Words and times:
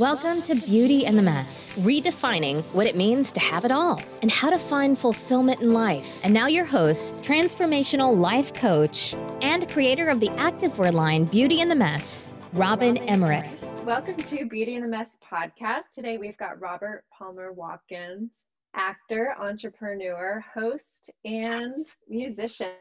Welcome 0.00 0.42
to 0.42 0.56
Beauty 0.56 1.06
and 1.06 1.16
the 1.16 1.22
Mess, 1.22 1.72
redefining 1.78 2.64
what 2.72 2.88
it 2.88 2.96
means 2.96 3.30
to 3.30 3.38
have 3.38 3.64
it 3.64 3.70
all 3.70 4.02
and 4.22 4.28
how 4.28 4.50
to 4.50 4.58
find 4.58 4.98
fulfillment 4.98 5.60
in 5.60 5.72
life. 5.72 6.18
And 6.24 6.34
now, 6.34 6.48
your 6.48 6.64
host, 6.64 7.18
transformational 7.18 8.12
life 8.12 8.52
coach, 8.52 9.14
and 9.40 9.68
creator 9.68 10.08
of 10.08 10.18
the 10.18 10.30
activewear 10.30 10.92
line 10.92 11.26
Beauty 11.26 11.60
and 11.60 11.70
the 11.70 11.76
Mess, 11.76 12.28
Robin 12.54 12.96
Emmerich. 12.96 13.46
Welcome 13.84 14.16
to 14.16 14.46
Beauty 14.46 14.74
and 14.74 14.82
the 14.82 14.88
Mess 14.88 15.16
podcast. 15.22 15.94
Today 15.94 16.18
we've 16.18 16.38
got 16.38 16.60
Robert 16.60 17.04
Palmer 17.16 17.52
Watkins, 17.52 18.32
actor, 18.74 19.36
entrepreneur, 19.38 20.44
host, 20.52 21.12
and 21.24 21.86
musician. 22.08 22.72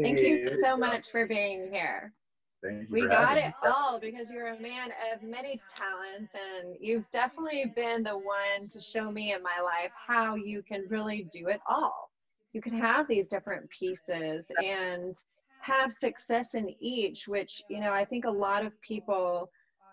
Thank 0.00 0.20
you 0.20 0.48
so 0.62 0.78
much 0.78 1.10
for 1.10 1.26
being 1.26 1.70
here 1.70 2.14
we 2.90 3.06
got 3.06 3.38
it 3.38 3.52
all 3.64 3.98
because 3.98 4.30
you're 4.30 4.48
a 4.48 4.60
man 4.60 4.90
of 5.12 5.22
many 5.22 5.60
talents 5.68 6.34
and 6.34 6.76
you've 6.80 7.08
definitely 7.10 7.72
been 7.74 8.02
the 8.02 8.16
one 8.16 8.68
to 8.68 8.80
show 8.80 9.10
me 9.10 9.32
in 9.32 9.42
my 9.42 9.60
life 9.62 9.90
how 10.06 10.36
you 10.36 10.62
can 10.62 10.84
really 10.88 11.28
do 11.32 11.48
it 11.48 11.60
all. 11.68 12.10
You 12.52 12.60
can 12.60 12.78
have 12.78 13.08
these 13.08 13.28
different 13.28 13.68
pieces 13.70 14.50
and 14.64 15.14
have 15.60 15.92
success 15.92 16.54
in 16.54 16.74
each 16.80 17.28
which 17.28 17.62
you 17.70 17.78
know 17.78 17.92
i 17.92 18.04
think 18.04 18.24
a 18.24 18.30
lot 18.30 18.66
of 18.66 18.72
people 18.80 19.48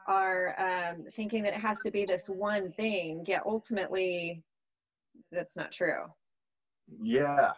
are 0.07 0.55
um, 0.59 1.05
thinking 1.11 1.43
that 1.43 1.53
it 1.53 1.59
has 1.59 1.77
to 1.77 1.91
be 1.91 2.05
this 2.05 2.27
one 2.27 2.71
thing 2.71 3.23
yet 3.27 3.43
ultimately 3.45 4.43
that's 5.31 5.55
not 5.57 5.71
true. 5.71 6.05
Yeah. 7.01 7.51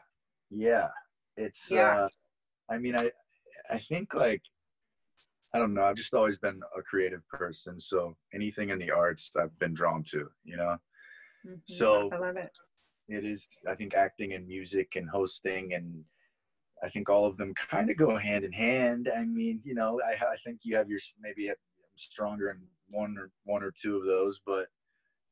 Yeah. 0.50 0.90
It's 1.38 1.70
yeah. 1.72 2.02
Uh, 2.02 2.10
i 2.70 2.78
mean 2.78 2.96
i 2.96 3.10
i 3.70 3.80
think 3.90 4.14
like 4.14 4.42
I 5.54 5.60
don't 5.60 5.74
know. 5.74 5.84
I've 5.84 5.96
just 5.96 6.14
always 6.14 6.38
been 6.38 6.62
a 6.78 6.82
creative 6.82 7.28
person, 7.28 7.80
so 7.80 8.16
anything 8.34 8.70
in 8.70 8.80
the 8.80 8.92
arts 8.92 9.32
I've 9.40 9.58
been 9.60 9.74
drawn 9.74 10.04
to. 10.12 10.30
You 10.44 10.58
know, 10.58 10.78
mm-hmm. 11.46 11.56
so 11.66 12.10
I 12.12 12.18
love 12.18 12.38
it. 12.38 12.52
It 13.10 13.26
is. 13.26 13.48
I 13.68 13.76
think 13.76 13.94
acting 13.94 14.34
and 14.34 14.48
music 14.48 14.94
and 14.96 15.10
hosting 15.10 15.74
and 15.74 16.04
I 16.84 16.90
think 16.90 17.10
all 17.10 17.26
of 17.26 17.38
them 17.38 17.54
kind 17.54 17.90
of 17.90 17.98
go 17.98 18.18
hand 18.18 18.44
in 18.44 18.52
hand. 18.52 19.10
I 19.16 19.24
mean, 19.26 19.62
you 19.64 19.76
know, 19.76 20.02
I, 20.06 20.14
I 20.14 20.38
think 20.44 20.62
you 20.64 20.76
have 20.76 20.90
your 20.90 21.00
maybe 21.22 21.50
I'm 21.50 21.56
stronger 21.96 22.50
in 22.50 22.58
one 22.90 23.18
or 23.18 23.30
one 23.44 23.64
or 23.64 23.72
two 23.72 23.98
of 23.98 24.06
those, 24.06 24.42
but 24.46 24.68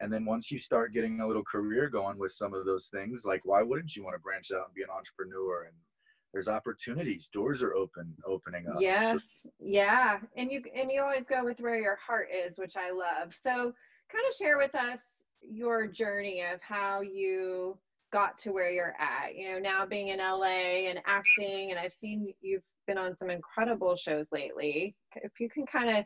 and 0.02 0.12
then 0.14 0.24
once 0.24 0.50
you 0.50 0.60
start 0.60 0.94
getting 0.94 1.20
a 1.20 1.28
little 1.28 1.44
career 1.44 1.90
going 1.90 2.18
with 2.18 2.32
some 2.32 2.54
of 2.54 2.66
those 2.66 2.88
things, 2.88 3.26
like 3.26 3.42
why 3.44 3.62
wouldn't 3.62 3.96
you 3.96 4.04
want 4.04 4.16
to 4.16 4.20
branch 4.20 4.52
out 4.52 4.66
and 4.68 4.76
be 4.76 4.84
an 4.84 4.90
entrepreneur 4.96 5.64
and 5.64 5.76
there's 6.34 6.48
opportunities. 6.48 7.30
Doors 7.30 7.62
are 7.64 7.74
open 7.76 8.14
opening 8.26 8.68
up. 8.68 8.80
Yes 8.80 9.42
so, 9.44 9.50
yeah 9.60 10.20
and 10.36 10.52
you 10.52 10.62
and 10.76 10.92
you 10.92 11.02
always 11.02 11.26
go 11.26 11.44
with 11.44 11.60
where 11.60 11.80
your 11.80 11.98
heart 12.06 12.30
is 12.34 12.58
which 12.58 12.78
i 12.78 12.92
love. 12.92 13.34
So 13.34 13.52
kind 13.52 14.26
of 14.28 14.34
share 14.36 14.58
with 14.58 14.76
us 14.76 15.26
your 15.42 15.88
journey 15.88 16.44
of 16.54 16.62
how 16.62 17.02
you 17.02 17.78
got 18.12 18.38
to 18.40 18.52
where 18.52 18.72
you're 18.72 18.96
at 19.00 19.36
you 19.36 19.52
know 19.52 19.60
now 19.60 19.86
being 19.86 20.08
in 20.08 20.18
la 20.18 20.44
and 20.44 21.00
acting 21.06 21.70
and 21.70 21.80
i've 21.80 21.94
seen 21.94 22.34
you've 22.42 22.64
been 22.90 22.98
on 22.98 23.16
some 23.16 23.30
incredible 23.30 23.96
shows 23.96 24.28
lately. 24.32 24.96
If 25.16 25.40
you 25.40 25.48
can 25.48 25.66
kind 25.68 25.90
of 25.96 26.06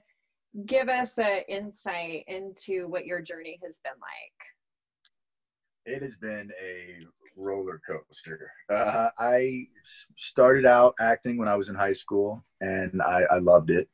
give 0.65 0.89
us 0.89 1.17
an 1.17 1.43
insight 1.47 2.25
into 2.27 2.87
what 2.87 3.05
your 3.05 3.21
journey 3.21 3.57
has 3.63 3.79
been 3.83 3.93
like 3.93 4.39
it 5.85 6.01
has 6.01 6.15
been 6.15 6.51
a 6.63 7.05
roller 7.35 7.81
coaster. 7.85 8.51
Uh, 8.69 9.09
I 9.17 9.67
started 10.15 10.65
out 10.65 10.95
acting 10.99 11.37
when 11.37 11.47
I 11.47 11.55
was 11.55 11.69
in 11.69 11.75
high 11.75 11.93
school, 11.93 12.43
and 12.61 13.01
I, 13.01 13.23
I 13.31 13.37
loved 13.39 13.69
it. 13.69 13.89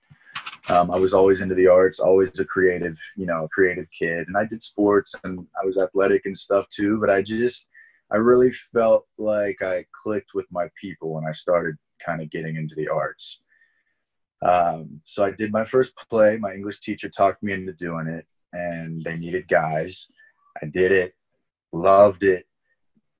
Um, 0.69 0.91
I 0.91 0.97
was 0.97 1.13
always 1.13 1.41
into 1.41 1.55
the 1.55 1.67
arts, 1.67 1.99
always 1.99 2.39
a 2.39 2.45
creative, 2.45 2.99
you 3.15 3.25
know, 3.25 3.47
creative 3.51 3.87
kid, 3.97 4.27
and 4.27 4.37
I 4.37 4.45
did 4.45 4.61
sports 4.61 5.15
and 5.23 5.45
I 5.61 5.65
was 5.65 5.77
athletic 5.77 6.25
and 6.25 6.37
stuff 6.37 6.67
too. 6.69 6.99
But 6.99 7.09
I 7.09 7.23
just, 7.23 7.67
I 8.11 8.17
really 8.17 8.51
felt 8.51 9.07
like 9.17 9.63
I 9.63 9.85
clicked 9.91 10.35
with 10.35 10.45
my 10.51 10.69
people 10.79 11.13
when 11.13 11.25
I 11.25 11.31
started 11.31 11.75
kind 12.05 12.21
of 12.21 12.29
getting 12.29 12.55
into 12.55 12.75
the 12.75 12.87
arts. 12.87 13.41
Um, 14.43 15.01
so 15.05 15.25
I 15.25 15.31
did 15.31 15.51
my 15.51 15.65
first 15.65 15.95
play. 16.07 16.37
My 16.37 16.53
English 16.53 16.81
teacher 16.81 17.09
talked 17.09 17.41
me 17.41 17.53
into 17.53 17.73
doing 17.73 18.07
it, 18.07 18.27
and 18.53 19.01
they 19.01 19.17
needed 19.17 19.47
guys. 19.47 20.07
I 20.61 20.67
did 20.67 20.91
it 20.91 21.15
loved 21.71 22.23
it. 22.23 22.45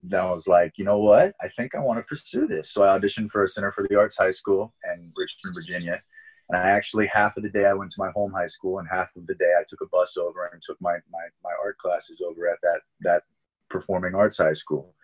Then 0.02 0.22
I 0.22 0.32
was 0.32 0.48
like, 0.48 0.78
you 0.78 0.86
know 0.86 1.00
what? 1.00 1.36
I 1.42 1.50
think 1.50 1.76
I 1.76 1.80
want 1.80 2.00
to 2.00 2.04
pursue 2.04 2.48
this. 2.48 2.72
So 2.72 2.84
I 2.84 2.98
auditioned 2.98 3.32
for 3.32 3.44
a 3.44 3.48
Center 3.48 3.72
for 3.72 3.86
the 3.88 3.98
Arts 3.98 4.18
High 4.18 4.32
School 4.32 4.74
in 4.86 5.12
Richmond, 5.16 5.56
Virginia. 5.56 6.02
And 6.48 6.58
I 6.58 6.70
actually, 6.72 7.06
half 7.08 7.38
of 7.38 7.44
the 7.44 7.50
day 7.50 7.66
I 7.66 7.74
went 7.74 7.92
to 7.92 8.00
my 8.00 8.10
home 8.12 8.32
high 8.32 8.48
school, 8.48 8.80
and 8.80 8.88
half 8.90 9.16
of 9.16 9.28
the 9.28 9.36
day 9.36 9.52
I 9.60 9.64
took 9.68 9.82
a 9.82 9.88
bus 9.88 10.18
over 10.18 10.46
and 10.52 10.62
took 10.62 10.82
my, 10.82 10.94
my, 11.12 11.26
my 11.44 11.52
art 11.64 11.78
classes 11.78 12.22
over 12.28 12.50
at 12.50 12.58
that, 12.64 12.82
that 13.02 13.24
performing 13.70 14.16
arts 14.16 14.38
high 14.38 14.54
school. 14.54 14.96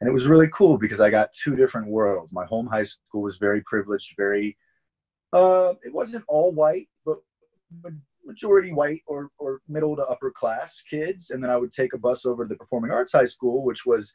And 0.00 0.08
it 0.10 0.12
was 0.12 0.26
really 0.26 0.48
cool 0.48 0.76
because 0.76 1.00
I 1.00 1.08
got 1.08 1.32
two 1.32 1.56
different 1.56 1.86
worlds. 1.86 2.32
My 2.32 2.44
home 2.44 2.66
high 2.66 2.82
school 2.82 3.22
was 3.22 3.38
very 3.38 3.62
privileged, 3.62 4.14
very, 4.16 4.58
uh, 5.32 5.74
it 5.84 5.94
wasn't 5.94 6.24
all 6.28 6.52
white, 6.52 6.88
but 7.06 7.18
majority 8.24 8.72
white 8.72 9.02
or, 9.06 9.28
or 9.38 9.60
middle 9.68 9.96
to 9.96 10.02
upper 10.02 10.30
class 10.30 10.82
kids. 10.88 11.30
And 11.30 11.42
then 11.42 11.50
I 11.50 11.56
would 11.56 11.72
take 11.72 11.92
a 11.92 11.98
bus 11.98 12.24
over 12.24 12.44
to 12.44 12.48
the 12.48 12.56
Performing 12.56 12.90
Arts 12.90 13.12
High 13.12 13.26
School, 13.26 13.64
which 13.64 13.84
was 13.86 14.12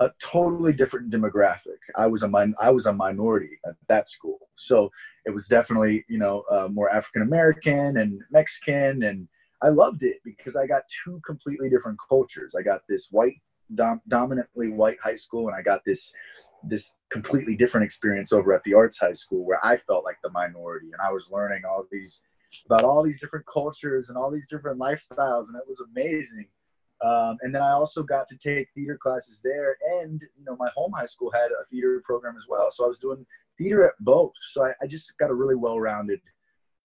a 0.00 0.10
totally 0.20 0.72
different 0.72 1.10
demographic. 1.10 1.78
I 1.96 2.06
was 2.06 2.22
a 2.22 2.28
min- 2.28 2.54
I 2.58 2.70
was 2.70 2.86
a 2.86 2.92
minority 2.92 3.58
at 3.66 3.74
that 3.88 4.08
school, 4.08 4.38
so 4.56 4.90
it 5.26 5.30
was 5.30 5.46
definitely 5.46 6.04
you 6.08 6.18
know 6.18 6.42
uh, 6.50 6.68
more 6.68 6.90
African 6.90 7.22
American 7.22 7.98
and 7.98 8.20
Mexican, 8.30 9.02
and 9.02 9.28
I 9.62 9.68
loved 9.68 10.02
it 10.02 10.16
because 10.24 10.56
I 10.56 10.66
got 10.66 10.82
two 11.04 11.20
completely 11.26 11.68
different 11.68 11.98
cultures. 12.08 12.54
I 12.58 12.62
got 12.62 12.80
this 12.88 13.08
white 13.10 13.36
dom- 13.74 14.00
dominantly 14.08 14.68
white 14.68 14.98
high 15.02 15.16
school, 15.16 15.48
and 15.48 15.56
I 15.56 15.60
got 15.60 15.82
this 15.84 16.12
this 16.64 16.94
completely 17.10 17.54
different 17.54 17.84
experience 17.84 18.32
over 18.32 18.54
at 18.54 18.62
the 18.64 18.74
arts 18.74 18.98
high 18.98 19.12
school 19.12 19.44
where 19.44 19.60
I 19.62 19.76
felt 19.76 20.04
like 20.04 20.16
the 20.22 20.30
minority, 20.30 20.92
and 20.92 21.00
I 21.02 21.12
was 21.12 21.28
learning 21.30 21.62
all 21.68 21.86
these 21.92 22.22
about 22.66 22.84
all 22.84 23.02
these 23.02 23.20
different 23.20 23.46
cultures 23.46 24.08
and 24.08 24.18
all 24.18 24.30
these 24.30 24.48
different 24.48 24.78
lifestyles, 24.78 25.48
and 25.48 25.56
it 25.56 25.66
was 25.66 25.80
amazing. 25.80 26.46
Um, 27.02 27.38
and 27.40 27.54
then 27.54 27.62
I 27.62 27.70
also 27.70 28.02
got 28.02 28.28
to 28.28 28.36
take 28.36 28.68
theater 28.74 28.98
classes 29.00 29.40
there, 29.42 29.76
and 30.00 30.20
you 30.38 30.44
know 30.44 30.56
my 30.58 30.68
home 30.74 30.92
high 30.94 31.06
school 31.06 31.30
had 31.30 31.50
a 31.50 31.64
theater 31.70 32.02
program 32.04 32.36
as 32.36 32.44
well, 32.48 32.70
so 32.70 32.84
I 32.84 32.88
was 32.88 32.98
doing 32.98 33.24
theater 33.56 33.86
at 33.86 33.94
both. 34.00 34.32
So 34.50 34.64
I, 34.64 34.72
I 34.82 34.86
just 34.86 35.16
got 35.18 35.30
a 35.30 35.34
really 35.34 35.54
well-rounded 35.54 36.20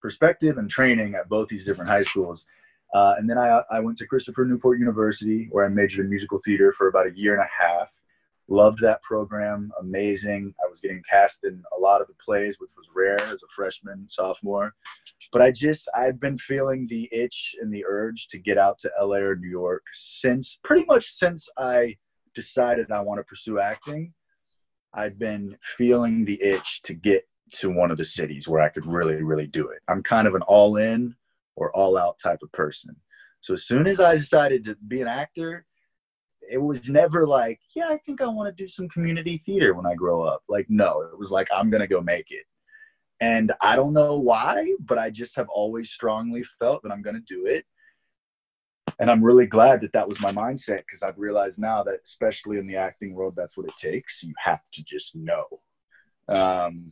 perspective 0.01 0.57
and 0.57 0.69
training 0.69 1.15
at 1.15 1.27
both 1.27 1.49
these 1.49 1.65
different 1.65 1.89
high 1.89 2.03
schools. 2.03 2.45
Uh, 2.93 3.15
and 3.17 3.29
then 3.29 3.37
I, 3.37 3.61
I 3.69 3.79
went 3.81 3.97
to 3.97 4.07
Christopher 4.07 4.45
Newport 4.45 4.79
University, 4.79 5.49
where 5.51 5.65
I 5.65 5.69
majored 5.69 6.05
in 6.05 6.09
musical 6.09 6.39
theater 6.45 6.71
for 6.71 6.87
about 6.87 7.07
a 7.07 7.17
year 7.17 7.33
and 7.33 7.43
a 7.43 7.63
half 7.63 7.89
loved 8.47 8.79
that 8.81 9.01
program. 9.01 9.71
Amazing. 9.79 10.53
I 10.63 10.69
was 10.69 10.79
getting 10.79 11.01
cast 11.09 11.43
in 11.43 11.63
a 11.75 11.79
lot 11.79 12.01
of 12.01 12.07
the 12.07 12.13
plays 12.23 12.59
which 12.59 12.71
was 12.77 12.87
rare 12.93 13.21
as 13.23 13.43
a 13.43 13.47
freshman 13.55 14.07
sophomore. 14.07 14.73
But 15.31 15.41
i 15.41 15.51
just 15.51 15.89
i'd 15.95 16.19
been 16.19 16.37
feeling 16.37 16.87
the 16.87 17.09
itch 17.11 17.55
and 17.59 17.73
the 17.73 17.83
urge 17.85 18.27
to 18.27 18.37
get 18.37 18.57
out 18.57 18.79
to 18.79 18.91
la 19.01 19.17
or 19.17 19.35
new 19.35 19.49
york 19.49 19.83
since 19.91 20.59
pretty 20.63 20.85
much 20.85 21.05
since 21.11 21.49
i 21.57 21.95
decided 22.35 22.91
i 22.91 23.01
want 23.01 23.19
to 23.19 23.23
pursue 23.23 23.59
acting. 23.59 24.13
I'd 24.93 25.19
been 25.19 25.57
feeling 25.61 26.23
the 26.23 26.41
itch 26.41 26.81
to 26.83 26.93
get 26.93 27.27
to 27.53 27.69
one 27.69 27.91
of 27.91 27.97
the 27.97 28.05
cities 28.05 28.47
where 28.47 28.61
i 28.61 28.69
could 28.69 28.85
really 28.85 29.23
really 29.23 29.47
do 29.47 29.69
it. 29.69 29.79
I'm 29.87 30.03
kind 30.03 30.27
of 30.27 30.35
an 30.35 30.43
all 30.43 30.77
in 30.77 31.15
or 31.55 31.75
all 31.75 31.97
out 31.97 32.19
type 32.19 32.39
of 32.43 32.51
person. 32.51 32.95
So 33.41 33.55
as 33.55 33.65
soon 33.65 33.87
as 33.87 33.99
i 33.99 34.15
decided 34.15 34.63
to 34.65 34.75
be 34.87 35.01
an 35.01 35.07
actor 35.07 35.65
it 36.49 36.61
was 36.61 36.89
never 36.89 37.25
like, 37.27 37.59
yeah, 37.75 37.87
I 37.89 37.97
think 37.97 38.21
I 38.21 38.27
want 38.27 38.55
to 38.55 38.63
do 38.63 38.67
some 38.67 38.89
community 38.89 39.37
theater 39.37 39.73
when 39.73 39.85
I 39.85 39.95
grow 39.95 40.23
up. 40.23 40.41
Like, 40.47 40.67
no, 40.69 41.01
it 41.01 41.17
was 41.17 41.31
like, 41.31 41.47
I'm 41.53 41.69
going 41.69 41.81
to 41.81 41.87
go 41.87 42.01
make 42.01 42.31
it. 42.31 42.45
And 43.21 43.53
I 43.61 43.75
don't 43.75 43.93
know 43.93 44.17
why, 44.17 44.75
but 44.79 44.97
I 44.97 45.09
just 45.09 45.35
have 45.37 45.47
always 45.49 45.89
strongly 45.89 46.43
felt 46.43 46.83
that 46.83 46.91
I'm 46.91 47.01
going 47.01 47.15
to 47.15 47.33
do 47.33 47.45
it. 47.45 47.65
And 48.99 49.09
I'm 49.09 49.23
really 49.23 49.47
glad 49.47 49.81
that 49.81 49.93
that 49.93 50.07
was 50.07 50.21
my 50.21 50.31
mindset 50.31 50.79
because 50.79 51.03
I've 51.03 51.17
realized 51.17 51.59
now 51.59 51.83
that, 51.83 51.99
especially 52.03 52.57
in 52.57 52.65
the 52.65 52.77
acting 52.77 53.13
world, 53.13 53.33
that's 53.35 53.57
what 53.57 53.67
it 53.67 53.75
takes. 53.75 54.23
You 54.23 54.33
have 54.37 54.61
to 54.73 54.83
just 54.83 55.15
know. 55.15 55.45
Um, 56.29 56.91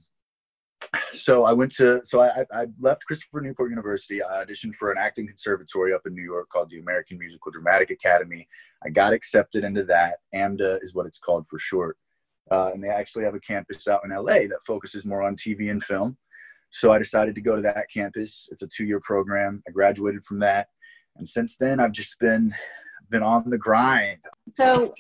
so 1.14 1.46
I 1.46 1.54
went 1.54 1.72
to 1.74 2.02
so 2.04 2.22
I, 2.22 2.46
I 2.52 2.68
left 2.80 3.06
Christopher 3.06 3.42
Newport 3.42 3.70
University. 3.70 4.24
I 4.24 4.44
auditioned 4.44 4.76
for 4.76 4.92
an 4.92 4.98
acting 4.98 5.28
conservatory 5.28 5.94
up 5.94 6.02
in 6.06 6.14
New 6.14 6.24
York 6.24 6.50
called 6.50 6.70
the 6.70 6.80
American 6.80 7.18
Musical 7.18 7.52
Dramatic 7.52 7.90
Academy. 7.90 8.48
I 8.86 8.90
got 8.90 9.14
accepted 9.14 9.64
into 9.64 9.84
that. 9.86 10.16
AMDA 10.34 10.84
is 10.84 10.94
what 10.94 11.06
it's 11.06 11.20
called 11.20 11.48
for 11.48 11.60
short, 11.60 11.98
uh, 12.52 12.72
and 12.74 12.84
they 12.84 12.90
actually 12.90 13.24
have 13.24 13.36
a 13.36 13.40
campus 13.40 13.88
out 13.88 14.02
in 14.04 14.12
LA 14.12 14.48
that 14.48 14.60
focuses 14.66 15.06
more 15.06 15.22
on 15.22 15.36
TV 15.36 15.72
and 15.72 15.84
film. 15.84 16.18
So 16.70 16.92
I 16.92 16.98
decided 16.98 17.36
to 17.36 17.42
go 17.42 17.56
to 17.56 17.62
that 17.62 17.86
campus. 17.94 18.50
It's 18.52 18.64
a 18.64 18.68
two-year 18.68 19.00
program. 19.02 19.62
I 19.68 19.72
graduated 19.72 20.24
from 20.24 20.40
that, 20.40 20.68
and 21.18 21.28
since 21.28 21.56
then 21.56 21.80
I've 21.80 21.92
just 21.92 22.20
been 22.20 22.54
been 23.10 23.24
on 23.24 23.50
the 23.50 23.58
grind. 23.58 24.20
So 24.48 24.94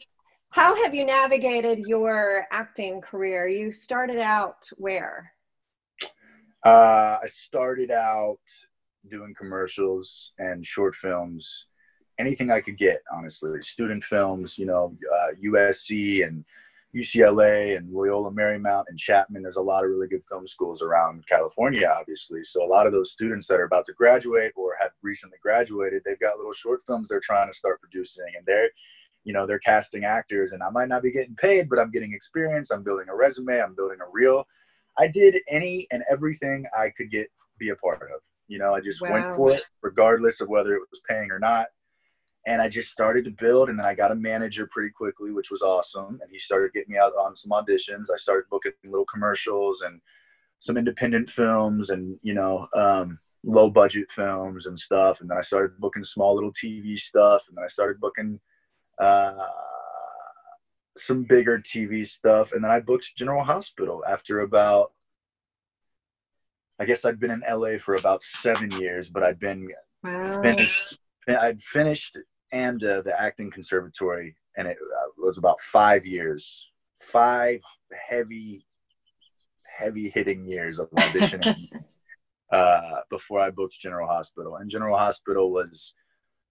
how 0.53 0.75
have 0.83 0.93
you 0.93 1.03
navigated 1.03 1.79
your 1.79 2.45
acting 2.51 3.01
career? 3.01 3.47
You 3.47 3.73
started 3.73 4.19
out 4.19 4.69
where? 4.77 5.33
Uh, 6.63 7.17
I 7.21 7.25
started 7.27 7.91
out 7.91 8.39
doing 9.09 9.33
commercials 9.37 10.31
and 10.39 10.65
short 10.65 10.95
films, 10.95 11.65
anything 12.19 12.51
I 12.51 12.61
could 12.61 12.77
get, 12.77 13.01
honestly. 13.11 13.61
Student 13.61 14.03
films, 14.03 14.57
you 14.57 14.65
know, 14.65 14.95
uh, 15.13 15.33
USC 15.43 16.25
and 16.25 16.45
UCLA 16.95 17.75
and 17.75 17.91
Loyola 17.91 18.31
Marymount 18.31 18.85
and 18.87 18.97
Chapman. 18.97 19.41
There's 19.41 19.57
a 19.57 19.61
lot 19.61 19.83
of 19.83 19.89
really 19.89 20.07
good 20.07 20.23
film 20.29 20.47
schools 20.47 20.81
around 20.81 21.27
California, 21.27 21.91
obviously. 21.99 22.43
So 22.43 22.63
a 22.63 22.67
lot 22.67 22.85
of 22.85 22.93
those 22.93 23.11
students 23.11 23.47
that 23.47 23.59
are 23.59 23.65
about 23.65 23.85
to 23.87 23.93
graduate 23.93 24.53
or 24.55 24.77
have 24.79 24.91
recently 25.01 25.37
graduated, 25.41 26.03
they've 26.05 26.19
got 26.19 26.37
little 26.37 26.53
short 26.53 26.81
films 26.85 27.07
they're 27.07 27.19
trying 27.19 27.47
to 27.47 27.53
start 27.53 27.81
producing, 27.81 28.27
and 28.37 28.45
they're, 28.45 28.69
you 29.23 29.33
know, 29.33 29.45
they're 29.45 29.59
casting 29.59 30.05
actors. 30.05 30.51
And 30.51 30.61
I 30.61 30.69
might 30.69 30.87
not 30.87 31.03
be 31.03 31.11
getting 31.11 31.35
paid, 31.35 31.67
but 31.67 31.79
I'm 31.79 31.91
getting 31.91 32.13
experience. 32.13 32.69
I'm 32.71 32.83
building 32.83 33.09
a 33.09 33.15
resume. 33.15 33.59
I'm 33.59 33.75
building 33.75 33.99
a 33.99 34.09
reel. 34.11 34.47
I 34.97 35.07
did 35.07 35.41
any 35.47 35.87
and 35.91 36.03
everything 36.09 36.65
I 36.77 36.89
could 36.89 37.09
get 37.09 37.27
be 37.57 37.69
a 37.69 37.75
part 37.75 38.01
of. 38.03 38.21
You 38.47 38.59
know, 38.59 38.73
I 38.73 38.81
just 38.81 39.01
wow. 39.01 39.11
went 39.13 39.31
for 39.31 39.51
it, 39.51 39.61
regardless 39.81 40.41
of 40.41 40.49
whether 40.49 40.73
it 40.75 40.81
was 40.91 41.01
paying 41.07 41.31
or 41.31 41.39
not 41.39 41.67
and 42.45 42.61
I 42.61 42.67
just 42.67 42.91
started 42.91 43.25
to 43.25 43.31
build. 43.31 43.69
And 43.69 43.79
then 43.79 43.85
I 43.85 43.95
got 43.95 44.11
a 44.11 44.15
manager 44.15 44.67
pretty 44.67 44.91
quickly, 44.91 45.31
which 45.31 45.49
was 45.49 45.61
awesome. 45.61 46.19
And 46.21 46.31
he 46.31 46.39
started 46.39 46.73
getting 46.73 46.93
me 46.93 46.97
out 46.97 47.13
on 47.13 47.35
some 47.35 47.51
auditions. 47.51 48.07
I 48.13 48.17
started 48.17 48.49
booking 48.49 48.73
little 48.83 49.05
commercials 49.05 49.81
and 49.81 50.01
some 50.59 50.77
independent 50.77 51.29
films 51.29 51.89
and, 51.89 52.19
you 52.21 52.33
know, 52.33 52.67
um, 52.73 53.19
low 53.45 53.69
budget 53.69 54.11
films 54.11 54.65
and 54.65 54.77
stuff. 54.77 55.21
And 55.21 55.29
then 55.29 55.37
I 55.37 55.41
started 55.41 55.79
booking 55.79 56.03
small 56.03 56.35
little 56.35 56.53
TV 56.53 56.97
stuff. 56.97 57.45
And 57.47 57.57
then 57.57 57.63
I 57.63 57.69
started 57.69 58.01
booking 58.01 58.39
uh, 58.99 59.47
some 60.97 61.23
bigger 61.23 61.59
TV 61.59 62.05
stuff. 62.05 62.51
And 62.51 62.63
then 62.63 62.71
I 62.71 62.79
booked 62.79 63.15
General 63.15 63.43
Hospital 63.43 64.03
after 64.07 64.39
about, 64.41 64.91
I 66.79 66.85
guess 66.85 67.05
I'd 67.05 67.19
been 67.19 67.31
in 67.31 67.43
LA 67.49 67.77
for 67.77 67.95
about 67.95 68.21
seven 68.21 68.71
years, 68.71 69.09
but 69.09 69.23
I'd 69.23 69.39
been 69.39 69.67
wow. 70.03 70.41
finished. 70.41 70.99
I'd 71.27 71.61
finished 71.61 72.17
and 72.53 72.83
uh, 72.83 73.01
the 73.01 73.19
acting 73.19 73.49
conservatory, 73.49 74.35
and 74.55 74.67
it 74.67 74.77
uh, 74.77 75.09
was 75.17 75.37
about 75.37 75.59
five 75.59 76.05
years, 76.05 76.69
five 76.99 77.61
heavy, 78.07 78.65
heavy 79.65 80.09
hitting 80.09 80.45
years 80.45 80.77
of 80.77 80.89
auditioning 80.91 81.67
uh, 82.51 82.99
before 83.09 83.39
I 83.39 83.49
booked 83.49 83.79
General 83.79 84.07
Hospital. 84.07 84.57
And 84.57 84.69
General 84.69 84.97
Hospital 84.97 85.51
was, 85.51 85.95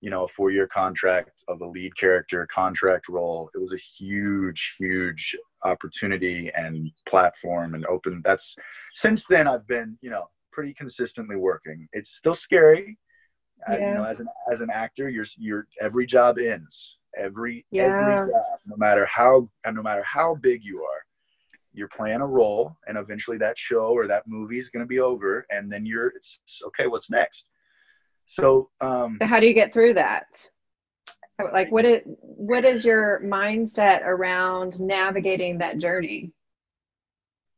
you 0.03 0.11
know, 0.11 0.25
a 0.25 0.29
four 0.29 0.51
year 0.51 0.67
contract 0.67 1.43
of 1.49 1.63
a 1.63 1.67
lead 1.67 1.97
character 1.97 2.47
contract 2.47 3.09
role. 3.09 3.49
It 3.55 3.59
was 3.59 3.73
a 3.73 3.79
huge, 3.79 4.75
huge 4.79 5.35
opportunity 5.65 6.51
and 6.55 6.91
platform 7.07 7.75
and 7.75 7.87
open. 7.87 8.21
That's 8.23 8.55
since 8.93 9.25
then 9.27 9.49
I've 9.49 9.67
been, 9.67 9.97
you 10.03 10.11
know, 10.11 10.29
pretty 10.51 10.75
consistently 10.75 11.37
working. 11.37 11.89
It's 11.95 12.11
still 12.11 12.35
scary 12.35 12.99
yeah. 13.69 13.89
you 13.89 13.95
know, 13.95 14.05
as 14.05 14.21
an 14.21 14.27
as 14.51 14.61
an 14.61 14.71
actor, 14.73 15.09
your 15.09 15.25
your 15.39 15.67
every 15.81 16.07
job 16.07 16.39
ends. 16.39 16.99
Every 17.17 17.67
yeah. 17.71 17.85
every 17.85 18.33
job, 18.33 18.43
no 18.67 18.77
matter 18.77 19.07
how 19.07 19.49
no 19.71 19.83
matter 19.83 20.03
how 20.03 20.35
big 20.35 20.65
you 20.65 20.79
are, 20.79 21.05
you're 21.73 21.89
playing 21.89 22.21
a 22.21 22.27
role, 22.27 22.77
and 22.87 22.97
eventually 22.97 23.39
that 23.39 23.59
show 23.59 23.91
or 23.91 24.07
that 24.07 24.25
movie 24.27 24.59
is 24.59 24.71
going 24.71 24.85
to 24.85 24.89
be 24.89 25.01
over, 25.01 25.47
and 25.51 25.71
then 25.71 25.87
you're 25.87 26.09
it's 26.09 26.41
okay. 26.67 26.87
What's 26.87 27.11
next? 27.11 27.51
So, 28.27 28.71
um, 28.81 29.19
so 29.21 29.27
how 29.27 29.41
do 29.41 29.47
you 29.47 29.55
get 29.55 29.73
through 29.73 29.95
that? 29.95 30.27
Like, 31.53 31.73
what 31.73 31.85
is 31.85 32.03
what 32.21 32.65
is 32.65 32.85
your 32.85 33.21
mindset 33.25 34.03
around 34.05 34.81
navigating 34.81 35.59
that 35.59 35.79
journey? 35.79 36.33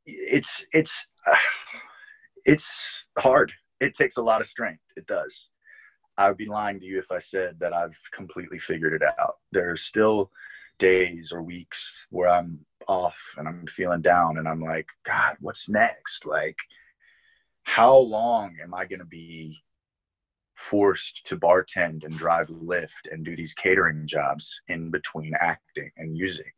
It's 0.06 0.66
it's 0.72 1.06
uh, 1.31 1.37
it's 2.44 3.06
hard. 3.19 3.52
It 3.81 3.94
takes 3.94 4.16
a 4.16 4.22
lot 4.22 4.40
of 4.40 4.46
strength. 4.46 4.82
It 4.96 5.06
does. 5.06 5.49
I 6.16 6.28
would 6.28 6.37
be 6.37 6.46
lying 6.46 6.78
to 6.81 6.87
you 6.87 6.99
if 6.99 7.10
I 7.10 7.19
said 7.19 7.56
that 7.58 7.72
I've 7.72 7.99
completely 8.12 8.58
figured 8.58 8.94
it 8.94 9.02
out. 9.19 9.34
There 9.50 9.70
are 9.70 9.76
still 9.76 10.31
days 10.78 11.32
or 11.32 11.43
weeks 11.43 12.06
where 12.10 12.28
I'm 12.28 12.64
off 12.87 13.19
and 13.37 13.49
I'm 13.49 13.67
feeling 13.67 14.00
down 14.00 14.38
and 14.38 14.46
I'm 14.46 14.60
like, 14.60 14.87
God, 15.05 15.37
what's 15.40 15.69
next? 15.69 16.25
Like, 16.25 16.58
how 17.64 17.96
long 17.96 18.56
am 18.62 18.75
I 18.75 18.84
going 18.84 19.00
to 19.00 19.06
be 19.06 19.62
forced 20.54 21.26
to 21.26 21.36
bartend 21.36 22.04
and 22.04 22.16
drive 22.16 22.48
Lyft 22.48 23.10
and 23.10 23.24
do 23.24 23.36
these 23.36 23.54
catering 23.54 24.06
jobs 24.06 24.60
in 24.68 24.90
between 24.90 25.32
acting 25.40 25.90
and 25.96 26.12
music? 26.12 26.54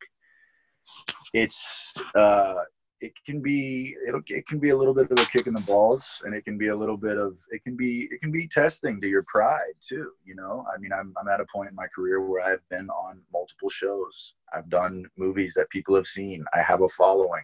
It's, 1.33 1.95
uh, 2.15 2.55
it 3.01 3.13
can 3.27 3.43
be 3.43 3.95
it'll 4.09 4.23
it 4.29 4.47
can 4.47 4.59
be 4.59 4.71
a 4.71 4.77
little 4.77 4.95
bit 4.95 5.11
of 5.11 5.19
a 5.19 5.27
kick 5.27 5.47
in 5.47 5.53
the 5.53 5.61
balls 5.61 6.23
and 6.25 6.35
it 6.35 6.45
can 6.45 6.57
be 6.57 6.69
a 6.69 6.77
little 6.77 6.97
bit 6.97 7.19
of 7.19 7.39
it 7.51 7.63
can 7.63 7.77
be 7.77 8.09
it 8.11 8.21
can 8.21 8.33
be 8.33 8.49
testing 8.49 9.01
to 9.01 9.09
your 9.09 9.25
pride 9.27 9.75
too 9.87 10.13
you 10.25 10.35
know? 10.35 10.65
I 10.75 10.79
mean 10.79 10.93
i'm, 10.93 11.13
I'm 11.21 11.29
at 11.29 11.41
a 11.41 11.47
point 11.53 11.69
in 11.69 11.77
my 11.77 11.87
career 11.95 12.27
where 12.27 12.45
i've 12.45 12.67
been 12.71 12.89
on 12.89 13.21
multiple 13.33 13.69
shows. 13.69 14.35
I've 14.53 14.71
done 14.71 15.05
movies 15.19 15.55
that 15.55 15.69
people 15.71 15.95
have 15.95 16.07
seen. 16.07 16.45
I 16.55 16.63
have 16.63 16.83
a 16.83 16.89
following. 16.89 17.43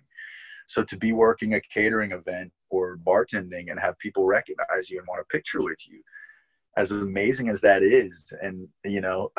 So 0.69 0.83
to 0.85 0.97
be 0.97 1.13
working 1.13 1.55
a 1.55 1.61
catering 1.61 2.13
event 2.13 2.51
or 2.71 2.97
bartending 2.97 3.71
and 3.71 3.79
have 3.79 3.99
people 3.99 4.25
recognize 4.25 4.89
you 4.89 4.99
and 4.99 5.07
want 5.07 5.21
a 5.21 5.25
picture 5.25 5.63
with 5.63 5.87
you 5.87 6.01
as 6.77 6.91
amazing 6.91 7.49
as 7.49 7.61
that 7.61 7.83
is 7.83 8.33
and 8.43 8.69
you 8.85 9.01
know 9.01 9.31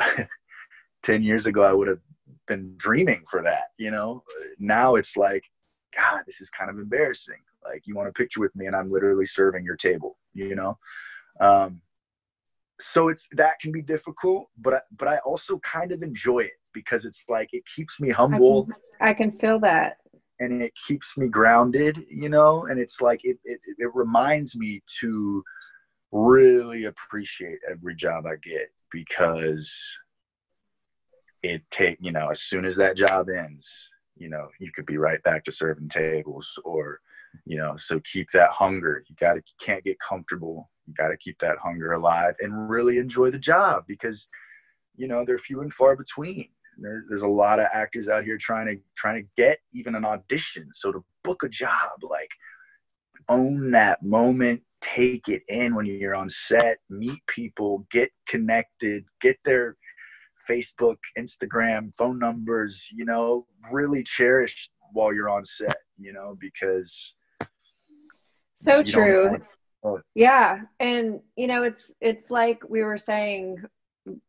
10 1.02 1.22
years 1.22 1.46
ago 1.46 1.62
i 1.62 1.72
would 1.72 1.88
have 1.88 2.00
been 2.46 2.74
dreaming 2.76 3.22
for 3.30 3.42
that 3.42 3.68
you 3.78 3.90
know 3.90 4.22
now 4.58 4.94
it's 4.94 5.16
like 5.16 5.44
God, 5.94 6.22
this 6.26 6.40
is 6.40 6.50
kind 6.50 6.70
of 6.70 6.78
embarrassing. 6.78 7.38
Like 7.64 7.82
you 7.86 7.94
want 7.94 8.08
a 8.08 8.12
picture 8.12 8.40
with 8.40 8.54
me 8.56 8.66
and 8.66 8.76
I'm 8.76 8.90
literally 8.90 9.24
serving 9.24 9.64
your 9.64 9.76
table, 9.76 10.18
you 10.34 10.54
know? 10.54 10.78
Um, 11.40 11.80
so 12.80 13.08
it's 13.08 13.28
that 13.32 13.58
can 13.60 13.72
be 13.72 13.82
difficult, 13.82 14.48
but 14.58 14.74
I, 14.74 14.80
but 14.96 15.08
I 15.08 15.18
also 15.18 15.58
kind 15.60 15.92
of 15.92 16.02
enjoy 16.02 16.40
it 16.40 16.58
because 16.72 17.04
it's 17.04 17.24
like 17.28 17.48
it 17.52 17.62
keeps 17.66 18.00
me 18.00 18.10
humble. 18.10 18.68
I 19.00 19.06
can, 19.06 19.08
I 19.08 19.14
can 19.14 19.32
feel 19.32 19.60
that, 19.60 19.98
and 20.40 20.60
it 20.60 20.72
keeps 20.74 21.16
me 21.16 21.28
grounded, 21.28 22.04
you 22.10 22.28
know. 22.28 22.66
And 22.66 22.80
it's 22.80 23.00
like 23.00 23.20
it, 23.22 23.38
it 23.44 23.60
it 23.78 23.94
reminds 23.94 24.56
me 24.56 24.82
to 25.00 25.44
really 26.14 26.84
appreciate 26.84 27.58
every 27.68 27.94
job 27.96 28.24
I 28.24 28.36
get 28.36 28.68
because 28.90 29.76
it 31.42 31.62
take 31.70 31.98
you 32.00 32.12
know 32.12 32.30
as 32.30 32.40
soon 32.40 32.64
as 32.64 32.76
that 32.76 32.96
job 32.96 33.28
ends, 33.28 33.90
you 34.16 34.28
know 34.28 34.48
you 34.60 34.70
could 34.72 34.86
be 34.86 34.96
right 34.96 35.22
back 35.24 35.44
to 35.44 35.52
serving 35.52 35.88
tables 35.88 36.58
or 36.64 37.00
you 37.44 37.58
know 37.58 37.76
so 37.76 38.00
keep 38.00 38.30
that 38.30 38.50
hunger. 38.50 39.04
You 39.08 39.16
got 39.16 39.34
to 39.34 39.38
you 39.38 39.54
can't 39.60 39.84
get 39.84 39.98
comfortable. 39.98 40.70
You 40.86 40.94
got 40.94 41.08
to 41.08 41.16
keep 41.16 41.38
that 41.40 41.58
hunger 41.58 41.92
alive 41.92 42.34
and 42.40 42.70
really 42.70 42.98
enjoy 42.98 43.30
the 43.30 43.38
job 43.38 43.84
because 43.88 44.28
you 44.96 45.08
know 45.08 45.24
they're 45.24 45.36
few 45.36 45.60
and 45.60 45.72
far 45.72 45.96
between. 45.96 46.48
There, 46.78 47.04
there's 47.08 47.22
a 47.22 47.28
lot 47.28 47.60
of 47.60 47.68
actors 47.72 48.08
out 48.08 48.24
here 48.24 48.38
trying 48.38 48.66
to 48.66 48.80
trying 48.94 49.22
to 49.22 49.28
get 49.36 49.58
even 49.72 49.96
an 49.96 50.04
audition. 50.04 50.68
So 50.72 50.92
to 50.92 51.04
book 51.24 51.42
a 51.42 51.48
job 51.48 52.02
like 52.02 52.30
own 53.28 53.70
that 53.72 54.02
moment 54.02 54.62
take 54.84 55.28
it 55.28 55.42
in 55.48 55.74
when 55.74 55.86
you're 55.86 56.14
on 56.14 56.28
set 56.28 56.76
meet 56.90 57.20
people 57.26 57.86
get 57.90 58.10
connected 58.28 59.02
get 59.20 59.38
their 59.44 59.76
Facebook, 60.48 60.96
Instagram, 61.18 61.94
phone 61.96 62.18
numbers, 62.18 62.88
you 62.92 63.04
know, 63.04 63.46
really 63.72 64.02
cherish 64.02 64.68
while 64.92 65.12
you're 65.12 65.30
on 65.30 65.44
set, 65.44 65.76
you 65.98 66.12
know, 66.12 66.36
because 66.38 67.14
so 68.54 68.82
true. 68.82 69.38
Oh. 69.82 70.00
Yeah. 70.14 70.62
And 70.80 71.20
you 71.36 71.46
know, 71.46 71.62
it's 71.62 71.94
it's 72.00 72.30
like 72.30 72.62
we 72.68 72.82
were 72.82 72.98
saying 72.98 73.62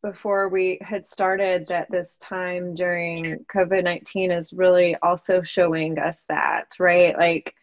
before 0.01 0.49
we 0.49 0.79
had 0.81 1.05
started 1.05 1.67
that 1.67 1.91
this 1.91 2.17
time 2.17 2.73
during 2.73 3.45
COVID-19 3.53 4.35
is 4.35 4.53
really 4.53 4.95
also 5.03 5.41
showing 5.41 5.99
us 5.99 6.25
that, 6.29 6.67
right? 6.79 7.17
Like 7.17 7.53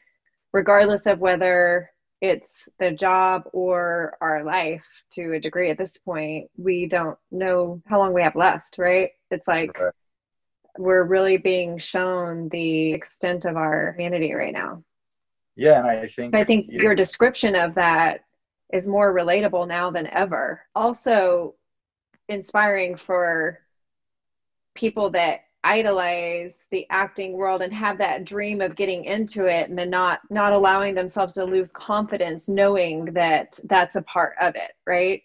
regardless 0.52 1.06
of 1.06 1.20
whether 1.20 1.90
it's 2.22 2.68
the 2.78 2.92
job 2.92 3.42
or 3.52 4.16
our 4.22 4.44
life 4.44 4.84
to 5.10 5.34
a 5.34 5.40
degree 5.40 5.68
at 5.68 5.76
this 5.76 5.98
point 5.98 6.48
we 6.56 6.86
don't 6.86 7.18
know 7.30 7.82
how 7.86 7.98
long 7.98 8.14
we 8.14 8.22
have 8.22 8.36
left 8.36 8.78
right? 8.78 9.10
It's 9.30 9.48
like 9.48 9.78
right. 9.78 9.92
we're 10.78 11.04
really 11.04 11.36
being 11.36 11.76
shown 11.78 12.48
the 12.48 12.92
extent 12.92 13.44
of 13.44 13.56
our 13.56 13.94
humanity 13.98 14.32
right 14.32 14.52
now. 14.52 14.82
Yeah 15.56 15.80
and 15.80 15.86
i 15.86 16.06
think 16.06 16.34
i 16.34 16.44
think 16.44 16.66
your 16.70 16.94
description 16.94 17.54
of 17.54 17.74
that 17.74 18.20
is 18.72 18.88
more 18.88 19.14
relatable 19.14 19.68
now 19.68 19.90
than 19.90 20.06
ever. 20.06 20.62
Also 20.74 21.54
inspiring 22.28 22.96
for 22.96 23.58
people 24.74 25.10
that 25.10 25.40
idolize 25.64 26.64
the 26.70 26.86
acting 26.90 27.34
world 27.34 27.62
and 27.62 27.72
have 27.72 27.98
that 27.98 28.24
dream 28.24 28.60
of 28.60 28.74
getting 28.74 29.04
into 29.04 29.46
it 29.46 29.68
and 29.68 29.78
then 29.78 29.90
not 29.90 30.20
not 30.30 30.52
allowing 30.52 30.94
themselves 30.94 31.34
to 31.34 31.44
lose 31.44 31.70
confidence 31.70 32.48
knowing 32.48 33.04
that 33.06 33.58
that's 33.64 33.96
a 33.96 34.02
part 34.02 34.34
of 34.40 34.54
it 34.54 34.72
right? 34.86 35.22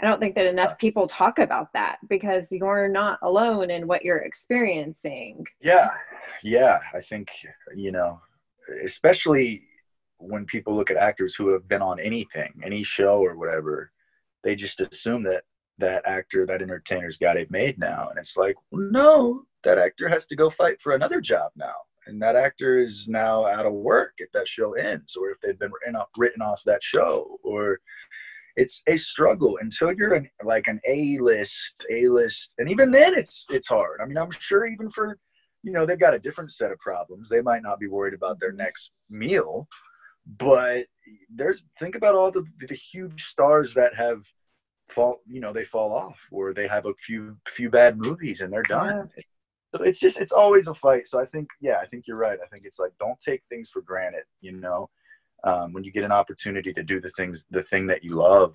I 0.00 0.06
don't 0.06 0.20
think 0.20 0.34
that 0.34 0.46
enough 0.46 0.76
people 0.78 1.06
talk 1.06 1.38
about 1.38 1.72
that 1.72 1.98
because 2.08 2.50
you're 2.50 2.88
not 2.88 3.18
alone 3.22 3.70
in 3.70 3.86
what 3.86 4.04
you're 4.04 4.18
experiencing. 4.18 5.46
Yeah 5.60 5.90
yeah 6.42 6.78
i 6.92 7.00
think 7.00 7.30
you 7.74 7.90
know 7.90 8.20
especially 8.84 9.62
when 10.18 10.44
people 10.44 10.74
look 10.74 10.90
at 10.90 10.96
actors 10.96 11.34
who 11.34 11.48
have 11.48 11.68
been 11.68 11.82
on 11.82 12.00
anything, 12.00 12.52
any 12.62 12.82
show 12.82 13.18
or 13.18 13.36
whatever, 13.36 13.90
they 14.42 14.54
just 14.54 14.80
assume 14.80 15.22
that 15.24 15.44
that 15.78 16.06
actor, 16.06 16.46
that 16.46 16.62
entertainer's 16.62 17.16
got 17.16 17.36
it 17.36 17.50
made 17.50 17.78
now. 17.78 18.08
And 18.08 18.18
it's 18.18 18.36
like, 18.36 18.56
no, 18.72 19.44
that 19.64 19.78
actor 19.78 20.08
has 20.08 20.26
to 20.26 20.36
go 20.36 20.50
fight 20.50 20.80
for 20.80 20.92
another 20.92 21.20
job 21.20 21.50
now. 21.56 21.74
And 22.06 22.20
that 22.22 22.36
actor 22.36 22.76
is 22.76 23.08
now 23.08 23.46
out 23.46 23.66
of 23.66 23.72
work 23.72 24.14
if 24.18 24.30
that 24.32 24.46
show 24.46 24.74
ends, 24.74 25.16
or 25.16 25.30
if 25.30 25.40
they've 25.40 25.58
been 25.58 25.72
written 25.72 25.96
off, 25.96 26.08
written 26.16 26.42
off 26.42 26.62
that 26.66 26.82
show, 26.82 27.38
or 27.42 27.80
it's 28.56 28.82
a 28.86 28.96
struggle 28.96 29.58
until 29.60 29.92
you're 29.92 30.14
an, 30.14 30.28
like 30.44 30.68
an 30.68 30.80
A 30.86 31.18
list, 31.18 31.84
A 31.90 32.08
list, 32.08 32.54
and 32.58 32.70
even 32.70 32.90
then 32.90 33.14
it's 33.14 33.46
it's 33.48 33.68
hard. 33.68 34.00
I 34.02 34.06
mean, 34.06 34.18
I'm 34.18 34.30
sure 34.30 34.66
even 34.66 34.90
for 34.90 35.18
you 35.62 35.72
know 35.72 35.86
they've 35.86 35.98
got 35.98 36.14
a 36.14 36.18
different 36.18 36.52
set 36.52 36.70
of 36.70 36.78
problems. 36.78 37.28
They 37.28 37.40
might 37.40 37.62
not 37.62 37.80
be 37.80 37.88
worried 37.88 38.14
about 38.14 38.38
their 38.38 38.52
next 38.52 38.92
meal, 39.10 39.66
but 40.26 40.84
there's 41.34 41.64
think 41.80 41.94
about 41.94 42.14
all 42.14 42.30
the 42.30 42.44
the 42.68 42.74
huge 42.74 43.24
stars 43.24 43.74
that 43.74 43.94
have 43.94 44.22
fall 44.88 45.20
you 45.26 45.40
know 45.40 45.52
they 45.52 45.64
fall 45.64 45.92
off 45.92 46.18
or 46.30 46.52
they 46.52 46.66
have 46.66 46.86
a 46.86 46.94
few 46.94 47.36
few 47.48 47.70
bad 47.70 47.98
movies 47.98 48.40
and 48.40 48.52
they're 48.52 48.62
done. 48.62 49.08
Yeah. 49.16 49.22
so 49.74 49.82
it's 49.82 50.00
just 50.00 50.20
it's 50.20 50.32
always 50.32 50.68
a 50.68 50.74
fight. 50.74 51.06
So 51.06 51.20
i 51.20 51.26
think 51.26 51.48
yeah 51.60 51.78
i 51.80 51.86
think 51.86 52.06
you're 52.06 52.18
right. 52.18 52.38
I 52.42 52.46
think 52.48 52.66
it's 52.66 52.78
like 52.78 52.92
don't 52.98 53.18
take 53.20 53.42
things 53.44 53.70
for 53.70 53.82
granted 53.82 54.24
you 54.40 54.52
know 54.52 54.90
um, 55.44 55.72
when 55.72 55.84
you 55.84 55.92
get 55.92 56.04
an 56.04 56.12
opportunity 56.12 56.72
to 56.72 56.82
do 56.82 57.00
the 57.00 57.10
things 57.10 57.46
the 57.50 57.62
thing 57.62 57.86
that 57.86 58.02
you 58.04 58.16
love 58.16 58.54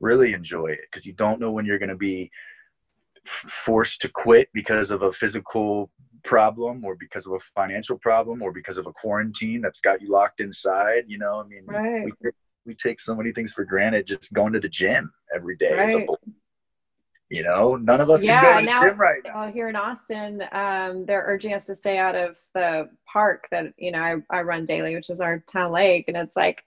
really 0.00 0.32
enjoy 0.32 0.68
it. 0.68 0.80
Because 0.90 1.06
you 1.06 1.12
don't 1.12 1.40
know 1.40 1.52
when 1.52 1.64
you're 1.64 1.78
going 1.78 1.88
to 1.88 1.96
be 1.96 2.30
f- 3.24 3.50
forced 3.50 4.00
to 4.02 4.08
quit 4.08 4.48
because 4.52 4.90
of 4.90 5.02
a 5.02 5.12
physical 5.12 5.90
problem 6.24 6.84
or 6.84 6.96
because 6.96 7.26
of 7.26 7.32
a 7.32 7.38
financial 7.38 7.96
problem 7.98 8.42
or 8.42 8.52
because 8.52 8.78
of 8.78 8.86
a 8.86 8.92
quarantine 8.92 9.60
that's 9.60 9.80
got 9.80 10.02
you 10.02 10.10
locked 10.10 10.40
inside 10.40 11.04
you 11.06 11.16
know? 11.16 11.40
I 11.40 11.46
mean 11.46 11.64
right. 11.66 12.04
we, 12.04 12.30
we 12.68 12.74
take 12.74 13.00
so 13.00 13.16
many 13.16 13.32
things 13.32 13.52
for 13.52 13.64
granted 13.64 14.06
just 14.06 14.32
going 14.32 14.52
to 14.52 14.60
the 14.60 14.68
gym 14.68 15.10
every 15.34 15.54
day 15.54 15.74
right. 15.74 16.06
you 17.30 17.42
know 17.42 17.74
none 17.74 18.00
of 18.00 18.10
us 18.10 18.22
yeah, 18.22 18.40
can 18.40 18.52
go 18.52 18.60
to 18.60 18.66
now, 18.66 18.80
the 18.82 18.90
gym 18.90 18.98
right 19.00 19.20
now 19.24 19.50
here 19.50 19.68
in 19.68 19.74
austin 19.74 20.44
um, 20.52 21.04
they're 21.06 21.24
urging 21.26 21.54
us 21.54 21.64
to 21.64 21.74
stay 21.74 21.98
out 21.98 22.14
of 22.14 22.38
the 22.54 22.88
park 23.10 23.48
that 23.50 23.72
you 23.78 23.90
know 23.90 23.98
I, 23.98 24.16
I 24.30 24.42
run 24.42 24.66
daily 24.66 24.94
which 24.94 25.10
is 25.10 25.20
our 25.20 25.40
town 25.40 25.72
lake 25.72 26.04
and 26.06 26.16
it's 26.16 26.36
like 26.36 26.62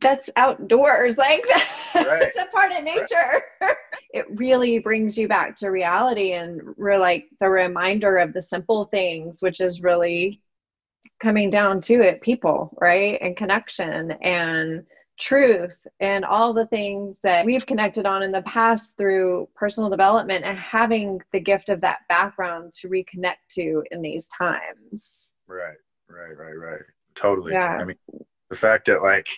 that's 0.00 0.28
outdoors 0.36 1.16
like 1.18 1.46
right. 1.94 2.22
it's 2.22 2.38
a 2.38 2.46
part 2.46 2.72
of 2.72 2.82
nature 2.82 3.42
right. 3.62 3.76
it 4.12 4.26
really 4.36 4.80
brings 4.80 5.16
you 5.16 5.28
back 5.28 5.56
to 5.56 5.70
reality 5.70 6.32
and 6.32 6.60
we're 6.76 6.98
like 6.98 7.28
the 7.40 7.48
reminder 7.48 8.16
of 8.16 8.32
the 8.32 8.42
simple 8.42 8.84
things 8.86 9.38
which 9.40 9.60
is 9.60 9.80
really 9.80 10.42
coming 11.20 11.50
down 11.50 11.80
to 11.82 12.00
it 12.00 12.20
people 12.20 12.76
right? 12.80 13.18
And 13.20 13.36
connection 13.36 14.12
and 14.22 14.84
truth 15.18 15.76
and 15.98 16.24
all 16.24 16.52
the 16.52 16.66
things 16.66 17.16
that 17.24 17.44
we've 17.44 17.66
connected 17.66 18.06
on 18.06 18.22
in 18.22 18.30
the 18.30 18.42
past 18.42 18.96
through 18.96 19.48
personal 19.56 19.90
development 19.90 20.44
and 20.44 20.56
having 20.56 21.20
the 21.32 21.40
gift 21.40 21.68
of 21.70 21.80
that 21.80 21.98
background 22.08 22.72
to 22.72 22.88
reconnect 22.88 23.36
to 23.50 23.82
in 23.90 24.00
these 24.00 24.28
times. 24.28 25.32
Right 25.46 25.76
right 26.08 26.36
right 26.36 26.52
right. 26.52 26.82
Totally. 27.14 27.52
Yeah. 27.52 27.76
i 27.80 27.84
mean 27.84 27.96
the 28.48 28.56
fact 28.56 28.86
that 28.86 29.02
like 29.02 29.28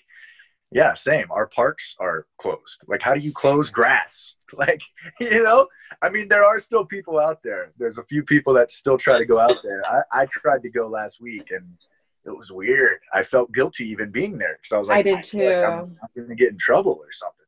yeah 0.73 0.95
same. 0.95 1.27
Our 1.31 1.47
parks 1.47 1.97
are 1.99 2.27
closed. 2.39 2.83
Like 2.87 3.03
how 3.03 3.15
do 3.15 3.21
you 3.21 3.33
close 3.33 3.71
grass? 3.71 4.35
Like 4.53 4.83
you 5.21 5.45
know? 5.45 5.69
I 6.03 6.11
mean 6.11 6.27
there 6.27 6.45
are 6.45 6.59
still 6.59 6.85
people 6.85 7.21
out 7.21 7.41
there. 7.45 7.71
There's 7.79 7.99
a 7.99 8.05
few 8.07 8.25
people 8.25 8.53
that 8.55 8.73
still 8.73 8.99
try 8.99 9.17
to 9.17 9.25
go 9.25 9.39
out 9.39 9.59
there. 9.63 9.81
I, 9.87 10.03
I 10.13 10.27
tried 10.29 10.63
to 10.63 10.71
go 10.71 10.89
last 10.89 11.21
week 11.21 11.53
and 11.53 11.65
it 12.25 12.37
was 12.37 12.51
weird. 12.51 12.99
I 13.15 13.23
felt 13.23 13.53
guilty 13.53 13.89
even 13.91 14.11
being 14.11 14.39
there 14.39 14.59
because 14.61 14.75
i 14.75 14.79
was 14.79 14.89
like 14.89 14.99
i 14.99 15.03
did 15.03 15.23
too 15.23 15.49
like 15.49 15.69
I'm, 15.69 15.97
I'm, 16.03 16.23
gonna 16.25 16.35
get 16.35 16.51
in 16.51 16.59
trouble 16.59 16.99
or 17.01 17.13
something. 17.13 17.47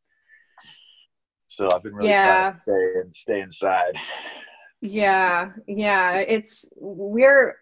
So 1.48 1.68
i've 1.74 1.82
been 1.82 1.96
really 1.96 2.10
yeah. 2.10 2.54
stay 2.62 2.92
and 3.02 3.12
stay 3.12 3.40
inside. 3.40 3.96
Yeah 4.80 5.50
yeah 5.66 6.18
it's 6.18 6.72
we're 6.76 7.56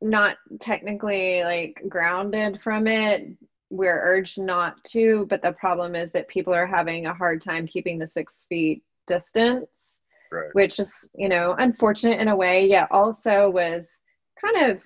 not 0.00 0.38
technically 0.58 1.42
like 1.44 1.82
grounded 1.86 2.62
from 2.62 2.86
it 2.86 3.28
we're 3.70 4.00
urged 4.00 4.40
not 4.40 4.82
to, 4.84 5.26
but 5.28 5.42
the 5.42 5.52
problem 5.52 5.94
is 5.94 6.12
that 6.12 6.28
people 6.28 6.54
are 6.54 6.66
having 6.66 7.06
a 7.06 7.14
hard 7.14 7.40
time 7.40 7.66
keeping 7.66 7.98
the 7.98 8.08
six 8.10 8.46
feet 8.48 8.82
distance, 9.06 10.02
right. 10.30 10.50
which 10.52 10.78
is, 10.78 11.10
you 11.14 11.28
know, 11.28 11.54
unfortunate 11.58 12.20
in 12.20 12.28
a 12.28 12.36
way, 12.36 12.66
yet 12.66 12.88
also 12.90 13.50
was 13.50 14.02
kind 14.40 14.70
of 14.70 14.84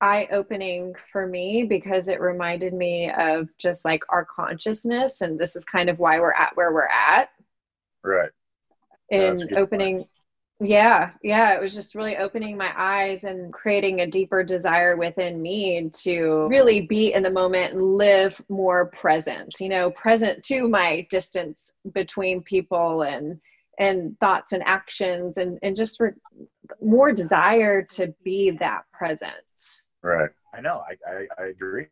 eye 0.00 0.28
opening 0.32 0.94
for 1.12 1.26
me 1.26 1.64
because 1.64 2.08
it 2.08 2.20
reminded 2.20 2.72
me 2.72 3.10
of 3.12 3.48
just 3.58 3.84
like 3.84 4.02
our 4.08 4.24
consciousness. 4.24 5.20
And 5.20 5.38
this 5.38 5.54
is 5.54 5.64
kind 5.64 5.88
of 5.88 5.98
why 5.98 6.18
we're 6.18 6.32
at 6.32 6.56
where 6.56 6.72
we're 6.72 6.88
at. 6.88 7.28
Right. 8.02 8.30
In 9.10 9.38
opening, 9.56 9.98
point 9.98 10.08
yeah 10.62 11.10
yeah 11.22 11.54
it 11.54 11.60
was 11.60 11.74
just 11.74 11.94
really 11.94 12.16
opening 12.16 12.56
my 12.56 12.72
eyes 12.76 13.24
and 13.24 13.52
creating 13.52 14.00
a 14.00 14.06
deeper 14.06 14.42
desire 14.42 14.96
within 14.96 15.40
me 15.40 15.90
to 15.90 16.46
really 16.48 16.86
be 16.86 17.12
in 17.12 17.22
the 17.22 17.30
moment 17.30 17.72
and 17.72 17.94
live 17.96 18.40
more 18.48 18.86
present 18.86 19.52
you 19.60 19.68
know 19.68 19.90
present 19.90 20.42
to 20.42 20.68
my 20.68 21.06
distance 21.10 21.74
between 21.92 22.42
people 22.42 23.02
and 23.02 23.40
and 23.78 24.18
thoughts 24.20 24.52
and 24.52 24.62
actions 24.64 25.38
and 25.38 25.58
and 25.62 25.76
just 25.76 25.96
for 25.96 26.16
more 26.80 27.12
desire 27.12 27.82
to 27.82 28.14
be 28.24 28.50
that 28.50 28.82
present. 28.92 29.32
Right. 30.02 30.30
I 30.54 30.60
know 30.60 30.82
i 30.88 31.10
i, 31.10 31.26
I 31.38 31.46
agree 31.46 31.86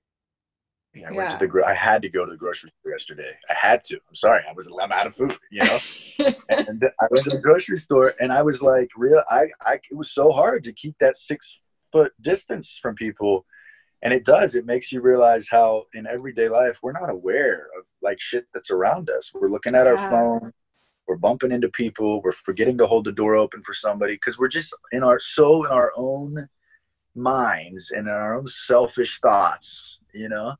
I 0.96 0.98
yeah. 0.98 1.10
went 1.12 1.30
to 1.30 1.36
the. 1.38 1.46
Gro- 1.46 1.64
I 1.64 1.74
had 1.74 2.02
to 2.02 2.08
go 2.08 2.24
to 2.24 2.30
the 2.30 2.36
grocery 2.36 2.72
store 2.80 2.92
yesterday. 2.92 3.32
I 3.48 3.54
had 3.54 3.84
to. 3.84 3.94
I'm 3.94 4.14
sorry. 4.14 4.42
I 4.48 4.52
was. 4.52 4.68
I'm 4.82 4.90
out 4.90 5.06
of 5.06 5.14
food. 5.14 5.38
You 5.50 5.64
know. 5.64 5.78
and 6.48 6.84
I 7.00 7.06
went 7.10 7.24
to 7.24 7.30
the 7.30 7.40
grocery 7.42 7.76
store, 7.76 8.14
and 8.20 8.32
I 8.32 8.42
was 8.42 8.60
like, 8.60 8.90
real. 8.96 9.22
I. 9.30 9.46
I. 9.62 9.74
It 9.74 9.96
was 9.96 10.10
so 10.10 10.32
hard 10.32 10.64
to 10.64 10.72
keep 10.72 10.96
that 10.98 11.16
six 11.16 11.60
foot 11.92 12.12
distance 12.20 12.78
from 12.82 12.96
people, 12.96 13.46
and 14.02 14.12
it 14.12 14.24
does. 14.24 14.56
It 14.56 14.66
makes 14.66 14.90
you 14.90 15.00
realize 15.00 15.48
how 15.48 15.84
in 15.94 16.08
everyday 16.08 16.48
life 16.48 16.80
we're 16.82 16.98
not 16.98 17.10
aware 17.10 17.68
of 17.78 17.86
like 18.02 18.20
shit 18.20 18.46
that's 18.52 18.72
around 18.72 19.10
us. 19.10 19.30
We're 19.32 19.48
looking 19.48 19.76
at 19.76 19.86
our 19.86 19.96
phone. 19.96 20.52
We're 21.06 21.16
bumping 21.16 21.52
into 21.52 21.68
people. 21.68 22.20
We're 22.20 22.32
forgetting 22.32 22.78
to 22.78 22.86
hold 22.86 23.04
the 23.04 23.12
door 23.12 23.36
open 23.36 23.62
for 23.62 23.74
somebody 23.74 24.14
because 24.14 24.40
we're 24.40 24.48
just 24.48 24.74
in 24.90 25.04
our 25.04 25.20
so 25.20 25.64
in 25.64 25.70
our 25.70 25.92
own 25.96 26.48
minds 27.14 27.92
and 27.92 28.08
in 28.08 28.12
our 28.12 28.38
own 28.38 28.48
selfish 28.48 29.20
thoughts. 29.20 29.98
You 30.12 30.28
know 30.28 30.56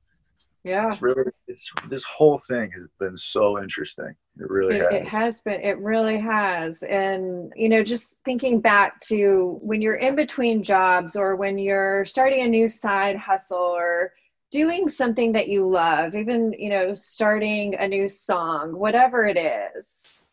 yeah. 0.65 0.89
It's 0.89 1.01
really 1.01 1.31
it's 1.49 1.71
this 1.89 2.05
whole 2.05 2.39
thing 2.39 2.71
has 2.73 2.89
been 2.99 3.17
so 3.17 3.61
interesting. 3.61 4.15
It 4.39 4.51
really 4.51 4.77
it, 4.77 4.83
has. 4.83 4.93
it 4.93 5.09
has 5.09 5.41
been 5.41 5.61
it 5.61 5.79
really 5.79 6.19
has. 6.19 6.83
And 6.83 7.53
you 7.57 7.69
know 7.69 7.83
just 7.83 8.17
thinking 8.25 8.61
back 8.61 9.01
to 9.03 9.59
when 9.63 9.81
you're 9.81 9.97
in 9.97 10.17
between 10.17 10.63
jobs 10.63 11.17
or 11.17 11.37
when 11.37 11.59
you're 11.59 12.05
starting 12.05 12.43
a 12.43 12.49
new 12.49 12.69
side 12.69 13.17
hustle 13.17 13.59
or 13.59 14.13
doing 14.51 14.89
something 14.89 15.33
that 15.33 15.49
you 15.49 15.69
love 15.69 16.15
even 16.15 16.53
you 16.59 16.69
know 16.69 16.93
starting 16.93 17.75
a 17.77 17.87
new 17.87 18.09
song 18.09 18.77
whatever 18.77 19.25
it 19.25 19.39
is 19.39 20.27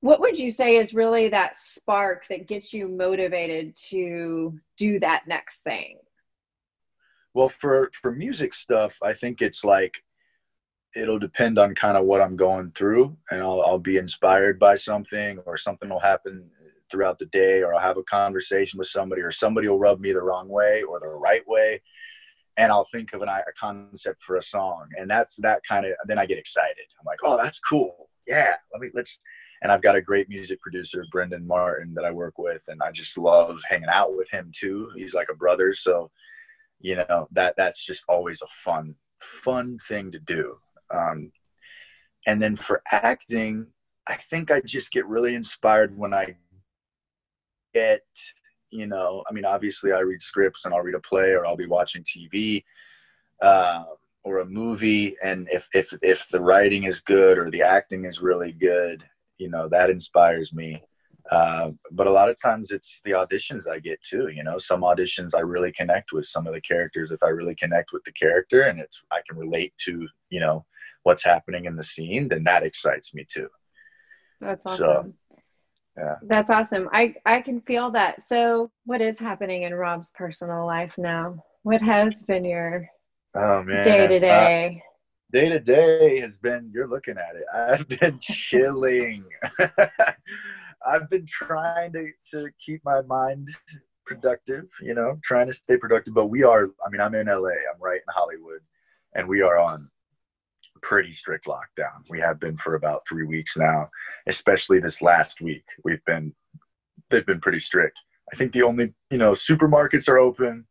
what 0.00 0.20
would 0.20 0.36
you 0.36 0.50
say 0.50 0.76
is 0.76 0.92
really 0.92 1.28
that 1.28 1.56
spark 1.56 2.26
that 2.26 2.48
gets 2.48 2.72
you 2.72 2.88
motivated 2.88 3.76
to 3.76 4.58
do 4.76 4.98
that 4.98 5.26
next 5.28 5.60
thing 5.60 5.98
well, 7.34 7.48
for 7.48 7.90
for 8.00 8.12
music 8.12 8.54
stuff, 8.54 8.98
I 9.02 9.12
think 9.14 9.40
it's 9.40 9.64
like 9.64 10.02
it'll 10.94 11.18
depend 11.18 11.58
on 11.58 11.74
kind 11.74 11.96
of 11.96 12.04
what 12.04 12.20
I'm 12.20 12.36
going 12.36 12.72
through, 12.72 13.16
and 13.30 13.42
I'll 13.42 13.62
I'll 13.62 13.78
be 13.78 13.96
inspired 13.96 14.58
by 14.58 14.76
something, 14.76 15.38
or 15.46 15.56
something 15.56 15.88
will 15.88 16.00
happen 16.00 16.50
throughout 16.90 17.18
the 17.18 17.26
day, 17.26 17.62
or 17.62 17.74
I'll 17.74 17.80
have 17.80 17.96
a 17.96 18.02
conversation 18.02 18.78
with 18.78 18.88
somebody, 18.88 19.22
or 19.22 19.32
somebody 19.32 19.68
will 19.68 19.78
rub 19.78 20.00
me 20.00 20.12
the 20.12 20.22
wrong 20.22 20.48
way 20.48 20.82
or 20.82 21.00
the 21.00 21.08
right 21.08 21.46
way, 21.46 21.80
and 22.56 22.70
I'll 22.70 22.86
think 22.92 23.14
of 23.14 23.22
an, 23.22 23.28
a 23.28 23.42
concept 23.58 24.22
for 24.22 24.36
a 24.36 24.42
song, 24.42 24.88
and 24.98 25.10
that's 25.10 25.36
that 25.36 25.62
kind 25.68 25.86
of. 25.86 25.92
Then 26.06 26.18
I 26.18 26.26
get 26.26 26.38
excited. 26.38 26.84
I'm 27.00 27.06
like, 27.06 27.20
oh, 27.24 27.38
that's 27.42 27.60
cool. 27.60 28.10
Yeah, 28.26 28.54
let 28.72 28.82
me 28.82 28.90
let's. 28.94 29.18
And 29.62 29.70
I've 29.70 29.82
got 29.82 29.94
a 29.94 30.02
great 30.02 30.28
music 30.28 30.60
producer, 30.60 31.04
Brendan 31.12 31.46
Martin, 31.46 31.94
that 31.94 32.04
I 32.04 32.10
work 32.10 32.36
with, 32.36 32.64
and 32.66 32.82
I 32.82 32.90
just 32.90 33.16
love 33.16 33.60
hanging 33.68 33.88
out 33.88 34.16
with 34.16 34.28
him 34.30 34.50
too. 34.52 34.90
He's 34.96 35.14
like 35.14 35.28
a 35.30 35.36
brother, 35.36 35.72
so 35.72 36.10
you 36.82 36.96
know 36.96 37.28
that 37.32 37.54
that's 37.56 37.84
just 37.84 38.04
always 38.08 38.42
a 38.42 38.46
fun 38.50 38.94
fun 39.20 39.78
thing 39.88 40.12
to 40.12 40.18
do. 40.18 40.56
Um, 40.90 41.32
and 42.26 42.40
then 42.40 42.54
for 42.54 42.82
acting 42.92 43.66
i 44.06 44.14
think 44.14 44.50
i 44.50 44.60
just 44.60 44.92
get 44.92 45.06
really 45.06 45.34
inspired 45.34 45.96
when 45.96 46.12
i 46.14 46.36
get 47.74 48.02
you 48.70 48.86
know 48.86 49.24
i 49.28 49.32
mean 49.32 49.44
obviously 49.44 49.92
i 49.92 49.98
read 49.98 50.20
scripts 50.22 50.64
and 50.64 50.74
i'll 50.74 50.82
read 50.82 50.94
a 50.94 51.00
play 51.00 51.30
or 51.30 51.46
i'll 51.46 51.56
be 51.56 51.66
watching 51.66 52.04
tv 52.04 52.62
uh, 53.42 53.82
or 54.24 54.38
a 54.38 54.46
movie. 54.46 55.16
And 55.22 55.48
if 55.50 55.68
if 55.74 55.92
if 56.00 56.28
the 56.28 56.40
writing 56.40 56.84
is 56.84 57.00
good 57.00 57.38
or 57.38 57.50
the 57.50 57.62
acting 57.62 58.04
is 58.04 58.22
really 58.22 58.52
good 58.52 59.04
you 59.38 59.48
know 59.48 59.68
that 59.68 59.90
inspires 59.90 60.52
me 60.52 60.82
uh, 61.30 61.70
but 61.90 62.06
a 62.06 62.10
lot 62.10 62.28
of 62.28 62.40
times 62.40 62.70
it's 62.70 63.00
the 63.04 63.12
auditions 63.12 63.68
I 63.68 63.78
get 63.78 64.02
too. 64.02 64.28
You 64.28 64.42
know, 64.42 64.58
some 64.58 64.80
auditions 64.80 65.34
I 65.36 65.40
really 65.40 65.72
connect 65.72 66.12
with 66.12 66.26
some 66.26 66.46
of 66.46 66.54
the 66.54 66.60
characters. 66.60 67.12
If 67.12 67.22
I 67.22 67.28
really 67.28 67.54
connect 67.54 67.92
with 67.92 68.02
the 68.04 68.12
character 68.12 68.62
and 68.62 68.80
it's 68.80 69.02
I 69.10 69.20
can 69.28 69.38
relate 69.38 69.72
to 69.84 70.08
you 70.30 70.40
know 70.40 70.64
what's 71.04 71.24
happening 71.24 71.66
in 71.66 71.76
the 71.76 71.82
scene, 71.82 72.28
then 72.28 72.44
that 72.44 72.64
excites 72.64 73.14
me 73.14 73.26
too. 73.28 73.48
That's 74.40 74.66
awesome. 74.66 75.14
So, 75.14 75.36
yeah. 75.96 76.16
That's 76.22 76.50
awesome. 76.50 76.88
I 76.92 77.14
I 77.24 77.40
can 77.40 77.60
feel 77.60 77.90
that. 77.92 78.22
So, 78.22 78.70
what 78.84 79.00
is 79.00 79.18
happening 79.18 79.62
in 79.62 79.74
Rob's 79.74 80.10
personal 80.12 80.66
life 80.66 80.96
now? 80.98 81.42
What 81.62 81.82
has 81.82 82.22
been 82.24 82.44
your 82.44 82.88
oh 83.34 83.62
man 83.62 83.84
day 83.84 84.06
to 84.08 84.18
day? 84.18 84.82
Day 85.32 85.48
to 85.48 85.60
day 85.60 86.18
has 86.20 86.38
been. 86.38 86.70
You're 86.74 86.88
looking 86.88 87.16
at 87.16 87.36
it. 87.36 87.44
I've 87.54 88.00
been 88.00 88.18
chilling. 88.20 89.24
I've 90.86 91.08
been 91.10 91.26
trying 91.26 91.92
to 91.92 92.10
to 92.32 92.50
keep 92.64 92.82
my 92.84 93.02
mind 93.02 93.48
productive. 94.06 94.64
You 94.80 94.94
know, 94.94 95.16
trying 95.22 95.46
to 95.46 95.52
stay 95.52 95.76
productive. 95.76 96.14
But 96.14 96.26
we 96.26 96.42
are. 96.42 96.66
I 96.84 96.90
mean, 96.90 97.00
I'm 97.00 97.14
in 97.14 97.26
LA. 97.26 97.50
I'm 97.50 97.80
right 97.80 98.00
in 98.00 98.14
Hollywood, 98.14 98.60
and 99.14 99.28
we 99.28 99.42
are 99.42 99.58
on 99.58 99.88
pretty 100.82 101.12
strict 101.12 101.46
lockdown. 101.46 102.08
We 102.10 102.20
have 102.20 102.38
been 102.38 102.56
for 102.56 102.74
about 102.74 103.02
three 103.08 103.24
weeks 103.24 103.56
now, 103.56 103.88
especially 104.26 104.80
this 104.80 105.00
last 105.00 105.40
week. 105.40 105.64
We've 105.84 106.04
been, 106.04 106.34
they've 107.08 107.24
been 107.24 107.40
pretty 107.40 107.60
strict. 107.60 108.00
I 108.32 108.36
think 108.36 108.52
the 108.52 108.62
only, 108.62 108.92
you 109.10 109.18
know, 109.18 109.32
supermarkets 109.32 110.08
are 110.08 110.18
open 110.18 110.66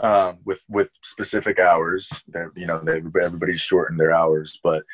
um, 0.00 0.38
with 0.44 0.64
with 0.68 0.90
specific 1.02 1.58
hours. 1.58 2.10
They're, 2.28 2.52
you 2.56 2.66
know, 2.66 2.78
they, 2.78 3.02
everybody's 3.20 3.60
shortened 3.60 4.00
their 4.00 4.12
hours, 4.12 4.60
but 4.62 4.84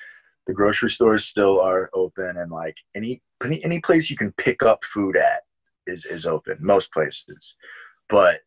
the 0.47 0.53
grocery 0.53 0.91
stores 0.91 1.25
still 1.25 1.61
are 1.61 1.91
open, 1.95 2.37
and 2.37 2.51
like 2.51 2.77
any 2.95 3.23
any 3.45 3.65
any 3.65 3.81
place 3.81 4.11
you 4.11 4.17
can 4.17 4.33
pick 4.33 4.63
up 4.63 4.85
food 4.85 5.17
at 5.17 5.43
is 5.87 6.05
is 6.07 6.27
open. 6.27 6.57
Most 6.61 6.93
places, 6.93 7.57
but 8.09 8.41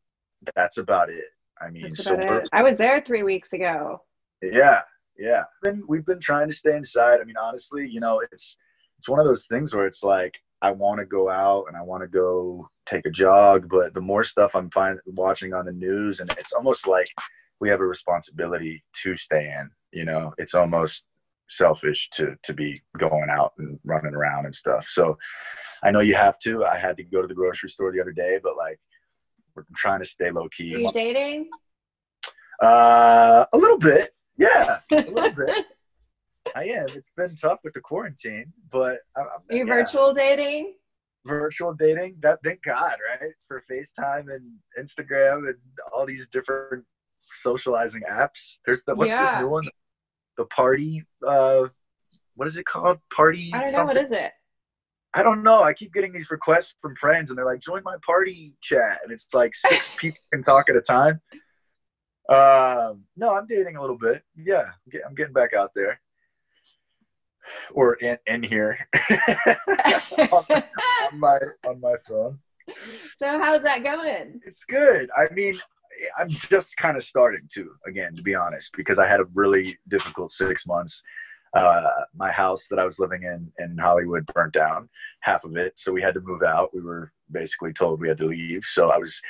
that's 0.56 0.78
about 0.78 1.10
it. 1.10 1.26
I 1.62 1.70
mean, 1.70 1.96
so 1.96 2.18
it. 2.20 2.50
I 2.52 2.64
was 2.64 2.78
there 2.78 3.02
three 3.02 3.24
weeks 3.24 3.54
ago. 3.54 4.02
Yeah, 4.42 4.82
yeah 5.18 5.44
been, 5.62 5.84
we've 5.88 6.06
been 6.06 6.20
trying 6.20 6.48
to 6.48 6.54
stay 6.54 6.76
inside 6.76 7.20
i 7.20 7.24
mean 7.24 7.38
honestly 7.38 7.88
you 7.88 8.00
know 8.00 8.22
it's 8.32 8.58
it's 8.98 9.10
one 9.10 9.20
of 9.20 9.26
those 9.26 9.46
things 9.48 9.74
where 9.74 9.86
it's 9.86 10.04
like 10.04 10.40
i 10.62 10.72
want 10.72 11.00
to 11.00 11.06
go 11.06 11.30
out 11.30 11.66
and 11.68 11.78
i 11.78 11.82
want 11.82 12.02
to 12.02 12.08
go 12.08 12.68
take 12.86 13.06
a 13.06 13.12
jog 13.12 13.68
but 13.70 13.94
the 13.94 14.02
more 14.02 14.24
stuff 14.24 14.56
i'm 14.56 14.70
find, 14.70 15.00
watching 15.08 15.54
on 15.54 15.66
the 15.66 15.72
news 15.72 16.20
and 16.20 16.34
it's 16.38 16.54
almost 16.54 16.88
like 16.88 17.08
we 17.60 17.70
have 17.70 17.80
a 17.80 17.86
responsibility 17.86 18.84
to 18.94 19.16
stay 19.16 19.46
in 19.46 19.70
you 19.92 20.06
know 20.06 20.34
it's 20.38 20.54
almost 20.54 21.06
selfish 21.48 22.10
to 22.10 22.36
to 22.44 22.54
be 22.54 22.82
going 22.98 23.30
out 23.30 23.54
and 23.58 23.80
running 23.86 24.16
around 24.16 24.46
and 24.46 24.56
stuff 24.56 24.86
so 24.88 25.16
i 25.84 25.92
know 25.92 26.00
you 26.00 26.16
have 26.16 26.40
to 26.40 26.64
i 26.66 26.78
had 26.78 26.98
to 26.98 27.04
go 27.04 27.22
to 27.22 27.28
the 27.28 27.34
grocery 27.34 27.70
store 27.70 27.92
the 27.92 28.02
other 28.02 28.12
day 28.12 28.40
but 28.42 28.56
like 28.58 28.80
we're 29.56 29.64
trying 29.76 30.00
to 30.00 30.06
stay 30.06 30.32
low 30.32 30.48
key 30.50 30.74
are 30.74 30.80
you 30.80 30.92
dating 30.92 31.48
uh 32.62 33.46
a 33.54 33.58
little 33.58 33.78
bit 33.78 34.12
yeah, 34.38 34.80
a 34.92 34.96
little 34.96 35.32
bit. 35.46 35.66
I 36.56 36.66
am. 36.66 36.88
It's 36.90 37.12
been 37.16 37.36
tough 37.36 37.60
with 37.64 37.74
the 37.74 37.82
quarantine, 37.82 38.52
but 38.72 39.00
I'm, 39.16 39.26
Are 39.26 39.56
you 39.56 39.66
yeah. 39.66 39.74
virtual 39.74 40.14
dating? 40.14 40.76
Virtual 41.26 41.74
dating. 41.74 42.18
That 42.22 42.40
thank 42.44 42.62
God, 42.64 42.96
right? 43.22 43.32
For 43.48 43.62
FaceTime 43.72 44.34
and 44.34 44.54
Instagram 44.78 45.50
and 45.50 45.58
all 45.94 46.06
these 46.06 46.28
different 46.28 46.86
socializing 47.28 48.02
apps. 48.10 48.56
There's 48.66 48.84
the 48.84 48.96
what's 48.96 49.10
yeah. 49.10 49.24
this 49.24 49.42
new 49.42 49.50
one? 49.50 49.68
The 50.38 50.46
party. 50.46 51.06
Uh, 51.26 51.68
what 52.36 52.48
is 52.48 52.58
it 52.58 52.66
called? 52.66 53.00
Party. 53.16 53.52
I 53.54 53.60
don't 53.60 53.68
something? 53.68 53.96
know. 53.96 54.02
What 54.02 54.12
is 54.12 54.12
it? 54.12 54.32
I 55.14 55.22
don't 55.22 55.44
know. 55.44 55.64
I 55.64 55.74
keep 55.74 55.94
getting 55.94 56.12
these 56.12 56.32
requests 56.32 56.74
from 56.82 56.96
friends, 56.96 57.30
and 57.30 57.38
they're 57.38 57.46
like, 57.46 57.60
"Join 57.60 57.84
my 57.84 57.98
party 58.06 58.56
chat," 58.62 59.02
and 59.04 59.12
it's 59.12 59.28
like 59.34 59.56
six 59.56 59.92
people 59.98 60.20
can 60.32 60.42
talk 60.42 60.70
at 60.70 60.76
a 60.76 60.82
time. 60.82 61.22
Um, 62.30 63.04
no, 63.16 63.36
I'm 63.36 63.46
dating 63.48 63.76
a 63.76 63.82
little 63.82 63.98
bit. 63.98 64.24
Yeah, 64.36 64.70
I'm 65.06 65.14
getting 65.14 65.34
back 65.34 65.54
out 65.54 65.72
there, 65.76 66.00
or 67.74 67.96
in 67.96 68.18
in 68.26 68.42
here 68.44 68.78
on, 70.32 70.46
on 70.50 71.20
my 71.20 71.38
on 71.68 71.80
my 71.80 71.96
phone. 72.08 72.40
So 73.20 73.40
how's 73.40 73.62
that 73.64 73.84
going? 73.84 74.40
It's 74.46 74.64
good. 74.66 75.10
I 75.16 75.32
mean, 75.34 75.60
I'm 76.18 76.30
just 76.30 76.78
kind 76.78 76.98
of 76.98 77.04
starting 77.04 77.48
to 77.54 77.72
again, 77.88 78.16
to 78.16 78.22
be 78.22 78.36
honest, 78.36 78.72
because 78.76 79.00
I 79.00 79.08
had 79.08 79.20
a 79.20 79.26
really 79.34 79.78
difficult 79.88 80.32
six 80.32 80.66
months. 80.66 81.04
Uh, 81.54 81.88
my 82.16 82.32
house 82.32 82.68
that 82.68 82.80
I 82.80 82.86
was 82.86 82.98
living 82.98 83.24
in 83.24 83.52
in 83.60 83.78
Hollywood 83.78 84.26
burnt 84.34 84.54
down, 84.54 84.90
half 85.22 85.44
of 85.44 85.56
it. 85.56 85.78
So 85.78 85.92
we 85.92 86.02
had 86.02 86.16
to 86.16 86.22
move 86.22 86.42
out. 86.42 86.74
We 86.74 86.82
were 86.82 87.12
basically 87.32 87.74
told 87.74 88.02
we 88.02 88.08
had 88.08 88.18
to 88.18 88.26
leave. 88.26 88.64
So 88.64 88.90
I 88.90 88.98
was 88.98 89.22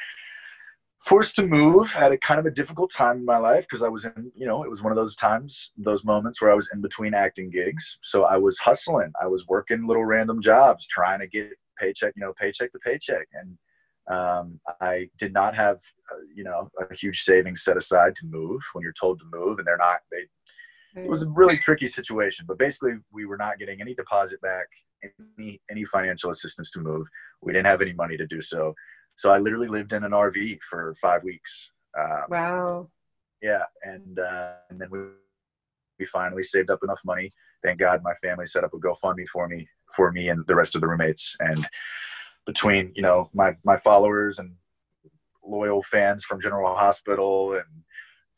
forced 1.03 1.35
to 1.35 1.45
move 1.45 1.93
at 1.97 2.13
a 2.13 2.17
kind 2.17 2.39
of 2.39 2.45
a 2.45 2.51
difficult 2.51 2.89
time 2.91 3.17
in 3.17 3.25
my 3.25 3.37
life 3.37 3.65
because 3.69 3.83
I 3.83 3.89
was 3.89 4.05
in, 4.05 4.31
you 4.35 4.47
know, 4.47 4.63
it 4.63 4.69
was 4.69 4.81
one 4.81 4.91
of 4.91 4.95
those 4.95 5.15
times, 5.15 5.71
those 5.77 6.05
moments 6.05 6.41
where 6.41 6.51
I 6.51 6.55
was 6.55 6.69
in 6.73 6.81
between 6.81 7.13
acting 7.13 7.49
gigs. 7.49 7.97
So 8.01 8.23
I 8.23 8.37
was 8.37 8.57
hustling. 8.57 9.11
I 9.21 9.27
was 9.27 9.45
working 9.47 9.85
little 9.85 10.05
random 10.05 10.41
jobs, 10.41 10.87
trying 10.87 11.19
to 11.19 11.27
get 11.27 11.51
paycheck, 11.77 12.13
you 12.15 12.21
know, 12.21 12.33
paycheck 12.39 12.71
to 12.71 12.79
paycheck. 12.79 13.27
And 13.33 13.57
um, 14.07 14.59
I 14.81 15.09
did 15.17 15.33
not 15.33 15.55
have, 15.55 15.77
uh, 16.11 16.21
you 16.35 16.43
know, 16.43 16.69
a 16.79 16.93
huge 16.93 17.21
savings 17.21 17.63
set 17.63 17.77
aside 17.77 18.15
to 18.17 18.25
move 18.25 18.61
when 18.73 18.83
you're 18.83 18.93
told 18.99 19.19
to 19.19 19.25
move, 19.31 19.59
and 19.59 19.67
they're 19.67 19.77
not. 19.77 20.01
They, 20.11 21.01
it 21.01 21.09
was 21.09 21.23
a 21.23 21.29
really 21.29 21.57
tricky 21.57 21.87
situation. 21.87 22.45
But 22.47 22.59
basically, 22.59 22.93
we 23.11 23.25
were 23.25 23.37
not 23.37 23.59
getting 23.59 23.81
any 23.81 23.95
deposit 23.95 24.41
back, 24.41 24.67
any 25.39 25.61
any 25.71 25.85
financial 25.85 26.31
assistance 26.31 26.69
to 26.71 26.79
move. 26.79 27.07
We 27.41 27.53
didn't 27.53 27.67
have 27.67 27.81
any 27.81 27.93
money 27.93 28.17
to 28.17 28.27
do 28.27 28.41
so. 28.41 28.73
So 29.15 29.31
I 29.31 29.39
literally 29.39 29.69
lived 29.69 29.93
in 29.93 30.03
an 30.03 30.11
RV 30.11 30.59
for 30.69 30.93
five 31.01 31.23
weeks. 31.23 31.71
Um, 31.97 32.23
wow. 32.29 32.89
Yeah, 33.41 33.63
and 33.83 34.19
uh, 34.19 34.53
and 34.69 34.79
then 34.79 34.89
we 34.91 34.99
we 35.99 36.05
finally 36.05 36.43
saved 36.43 36.69
up 36.69 36.79
enough 36.83 37.01
money. 37.05 37.33
Thank 37.63 37.79
God, 37.79 38.01
my 38.03 38.13
family 38.15 38.45
set 38.45 38.63
up 38.63 38.73
a 38.73 38.77
GoFundMe 38.77 39.27
for 39.31 39.47
me 39.47 39.67
for 39.95 40.11
me 40.11 40.29
and 40.29 40.45
the 40.47 40.55
rest 40.55 40.75
of 40.75 40.81
the 40.81 40.87
roommates. 40.87 41.35
And 41.39 41.65
between 42.45 42.91
you 42.95 43.01
know 43.01 43.29
my 43.33 43.55
my 43.63 43.77
followers 43.77 44.39
and 44.39 44.55
loyal 45.45 45.83
fans 45.83 46.23
from 46.23 46.41
General 46.41 46.75
Hospital 46.75 47.53
and 47.53 47.65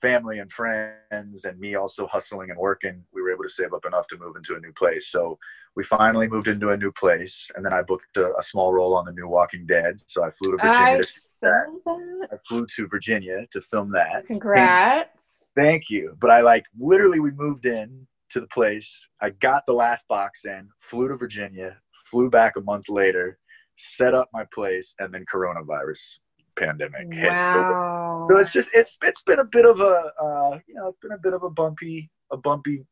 family 0.01 0.39
and 0.39 0.51
friends 0.51 1.45
and 1.45 1.59
me 1.59 1.75
also 1.75 2.05
hustling 2.07 2.49
and 2.49 2.59
working, 2.59 3.03
we 3.13 3.21
were 3.21 3.31
able 3.31 3.43
to 3.43 3.49
save 3.49 3.73
up 3.73 3.85
enough 3.85 4.07
to 4.07 4.17
move 4.17 4.35
into 4.35 4.55
a 4.55 4.59
new 4.59 4.73
place. 4.73 5.09
So 5.09 5.39
we 5.75 5.83
finally 5.83 6.27
moved 6.27 6.47
into 6.47 6.69
a 6.69 6.77
new 6.77 6.91
place, 6.91 7.49
and 7.55 7.65
then 7.65 7.73
I 7.73 7.81
booked 7.81 8.17
a, 8.17 8.35
a 8.37 8.43
small 8.43 8.73
role 8.73 8.95
on 8.95 9.05
the 9.05 9.11
new 9.11 9.27
Walking 9.27 9.65
Dead. 9.65 9.99
So 9.99 10.23
I 10.23 10.29
flew 10.31 10.51
to 10.51 10.57
Virginia. 10.57 10.77
I, 10.77 10.97
to 10.97 11.07
that. 11.41 12.27
I 12.33 12.37
flew 12.47 12.65
to 12.75 12.87
Virginia 12.87 13.47
to 13.51 13.61
film 13.61 13.91
that. 13.93 14.27
Congrats! 14.27 15.09
And 15.55 15.65
thank 15.65 15.89
you. 15.89 16.17
But 16.19 16.31
I 16.31 16.41
like 16.41 16.65
literally 16.77 17.19
we 17.19 17.31
moved 17.31 17.65
in 17.65 18.07
to 18.31 18.39
the 18.39 18.47
place. 18.47 19.07
I 19.21 19.29
got 19.31 19.65
the 19.65 19.73
last 19.73 20.07
box 20.07 20.45
in, 20.45 20.69
flew 20.79 21.07
to 21.07 21.15
Virginia, 21.15 21.77
flew 22.11 22.29
back 22.29 22.57
a 22.57 22.61
month 22.61 22.89
later, 22.89 23.39
set 23.75 24.13
up 24.13 24.29
my 24.33 24.45
place, 24.53 24.95
and 24.99 25.13
then 25.13 25.25
coronavirus 25.31 26.19
pandemic 26.57 27.07
wow. 27.11 28.25
hit. 28.27 28.33
So 28.33 28.39
it's 28.39 28.51
just 28.51 28.69
it's 28.73 28.97
it's 29.03 29.21
been 29.23 29.39
a 29.39 29.45
bit 29.45 29.65
of 29.65 29.79
a 29.79 30.11
uh, 30.19 30.59
you 30.67 30.75
know 30.75 30.89
it's 30.89 30.99
been 31.01 31.11
a 31.11 31.17
bit 31.17 31.33
of 31.33 31.43
a 31.43 31.49
bumpy 31.49 32.09
a 32.31 32.37
bumpy 32.37 32.85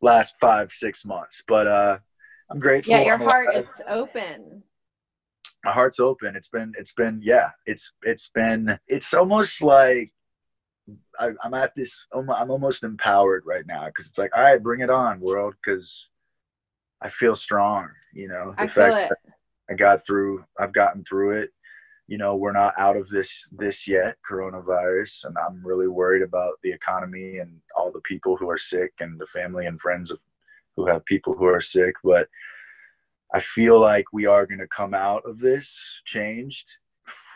last 0.00 0.36
five 0.40 0.72
six 0.72 1.04
months, 1.04 1.42
but 1.46 1.66
uh, 1.66 1.98
I'm 2.50 2.58
grateful. 2.58 2.92
Yeah, 2.92 3.02
your 3.02 3.14
I'm 3.14 3.20
heart 3.22 3.48
alive. 3.52 3.64
is 3.64 3.82
open. 3.88 4.62
My 5.64 5.72
heart's 5.72 6.00
open. 6.00 6.34
It's 6.36 6.48
been 6.48 6.72
it's 6.76 6.92
been 6.92 7.20
yeah. 7.22 7.50
It's 7.66 7.92
it's 8.02 8.28
been 8.34 8.78
it's 8.88 9.14
almost 9.14 9.62
like 9.62 10.12
I, 11.18 11.30
am 11.44 11.54
at 11.54 11.74
this. 11.74 11.98
I'm 12.12 12.50
almost 12.50 12.82
empowered 12.82 13.44
right 13.46 13.66
now 13.66 13.86
because 13.86 14.06
it's 14.06 14.18
like, 14.18 14.36
all 14.36 14.42
right, 14.42 14.62
bring 14.62 14.80
it 14.80 14.90
on, 14.90 15.20
world, 15.20 15.54
because 15.62 16.08
I 17.00 17.08
feel 17.08 17.34
strong. 17.34 17.88
You 18.12 18.28
know, 18.28 18.54
the 18.56 18.62
I 18.62 18.66
fact 18.66 19.14
I 19.70 19.74
got 19.74 20.04
through. 20.06 20.44
I've 20.58 20.72
gotten 20.72 21.04
through 21.04 21.40
it 21.40 21.50
you 22.12 22.18
know 22.18 22.34
we're 22.36 22.52
not 22.52 22.74
out 22.78 22.96
of 22.96 23.08
this 23.08 23.48
this 23.52 23.88
yet 23.88 24.16
coronavirus 24.28 25.24
and 25.24 25.36
i'm 25.38 25.62
really 25.64 25.88
worried 25.88 26.22
about 26.22 26.54
the 26.62 26.70
economy 26.70 27.38
and 27.38 27.60
all 27.76 27.90
the 27.92 28.00
people 28.00 28.36
who 28.36 28.50
are 28.50 28.58
sick 28.58 28.92
and 29.00 29.18
the 29.18 29.26
family 29.26 29.66
and 29.66 29.80
friends 29.80 30.10
of 30.10 30.20
who 30.76 30.86
have 30.86 31.04
people 31.06 31.34
who 31.34 31.46
are 31.46 31.60
sick 31.60 31.94
but 32.04 32.28
i 33.32 33.40
feel 33.40 33.80
like 33.80 34.04
we 34.12 34.26
are 34.26 34.46
going 34.46 34.58
to 34.58 34.68
come 34.68 34.94
out 34.94 35.22
of 35.24 35.38
this 35.38 36.00
changed 36.04 36.76